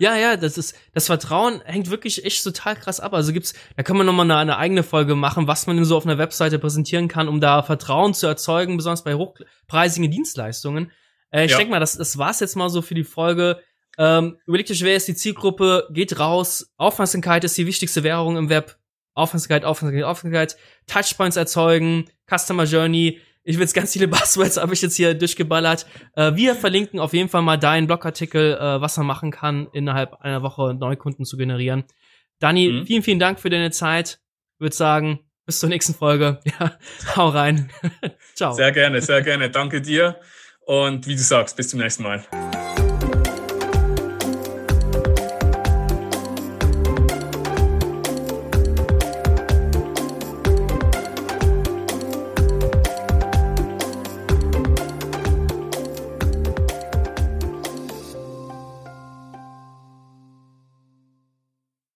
[0.00, 3.14] Ja, ja, das ist, das Vertrauen hängt wirklich echt total krass ab.
[3.14, 5.96] Also gibt's, da kann man nochmal eine, eine eigene Folge machen, was man denn so
[5.96, 10.90] auf einer Webseite präsentieren kann, um da Vertrauen zu erzeugen, besonders bei hochpreisigen Dienstleistungen.
[11.34, 11.58] Äh, ich ja.
[11.58, 13.60] denke mal, das, das war's jetzt mal so für die Folge.
[13.98, 16.72] Ähm, überlegt euch, wer ist die Zielgruppe, geht raus.
[16.76, 18.76] Aufmerksamkeit ist die wichtigste Währung im Web
[19.14, 20.56] Aufmerksamkeit, Aufmerksamkeit, Aufmerksamkeit,
[20.86, 23.20] Touchpoints erzeugen, Customer Journey.
[23.44, 25.86] Ich will jetzt ganz viele Buzzwords, habe ich jetzt hier durchgeballert.
[26.16, 30.14] Äh, wir verlinken auf jeden Fall mal deinen Blogartikel, äh, was man machen kann, innerhalb
[30.20, 31.84] einer Woche Neukunden zu generieren.
[32.40, 32.86] Dani, mhm.
[32.86, 34.18] vielen, vielen Dank für deine Zeit.
[34.58, 36.40] Würde sagen, bis zur nächsten Folge.
[36.60, 36.78] Ja,
[37.16, 37.70] hau rein.
[38.34, 38.52] Ciao.
[38.52, 39.50] Sehr gerne, sehr gerne.
[39.50, 40.20] Danke dir.
[40.66, 42.24] Und wie du sagst, bis zum nächsten Mal.